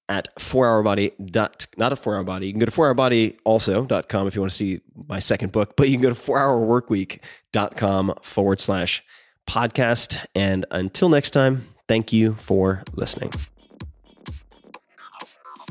[0.09, 4.51] at 4hourbody dot not a 4hourbody you can go to 4hourbody also.com if you want
[4.51, 9.03] to see my second book but you can go to 4hourworkweek.com forward slash
[9.49, 10.25] podcast.
[10.35, 13.33] And until next time thank you for listening